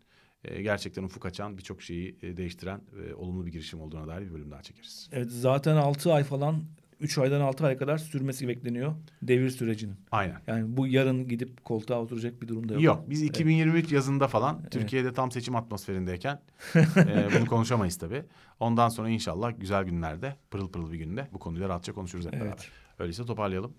[0.44, 2.80] e, gerçekten ufuk açan birçok şeyi e, değiştiren
[3.16, 5.08] olumlu bir girişim olduğuna dair bir bölüm daha çekeriz.
[5.12, 6.64] Evet zaten 6 ay falan
[7.00, 9.96] 3 aydan 6 aya kadar sürmesi bekleniyor devir sürecinin.
[10.10, 10.40] Aynen.
[10.46, 12.82] Yani bu yarın gidip koltuğa oturacak bir durumda yok.
[12.82, 13.10] Yok.
[13.10, 16.40] biz 2023 yazında falan Türkiye'de tam seçim atmosferindeyken
[16.76, 18.24] e, bunu konuşamayız tabii.
[18.60, 22.44] Ondan sonra inşallah güzel günlerde pırıl pırıl bir günde bu konuyu rahatça konuşuruz hep Evet.
[22.44, 22.68] beraber.
[22.98, 23.74] Öyleyse toparlayalım.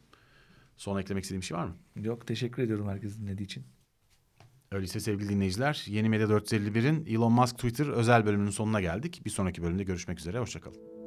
[0.78, 1.76] Son eklemek istediğim bir şey var mı?
[1.96, 3.64] Yok teşekkür ediyorum herkesin dinlediği için.
[4.72, 9.22] Öyleyse sevgili dinleyiciler Yeni Medya 451'in Elon Musk Twitter özel bölümünün sonuna geldik.
[9.26, 10.40] Bir sonraki bölümde görüşmek üzere.
[10.40, 10.99] Hoşçakalın.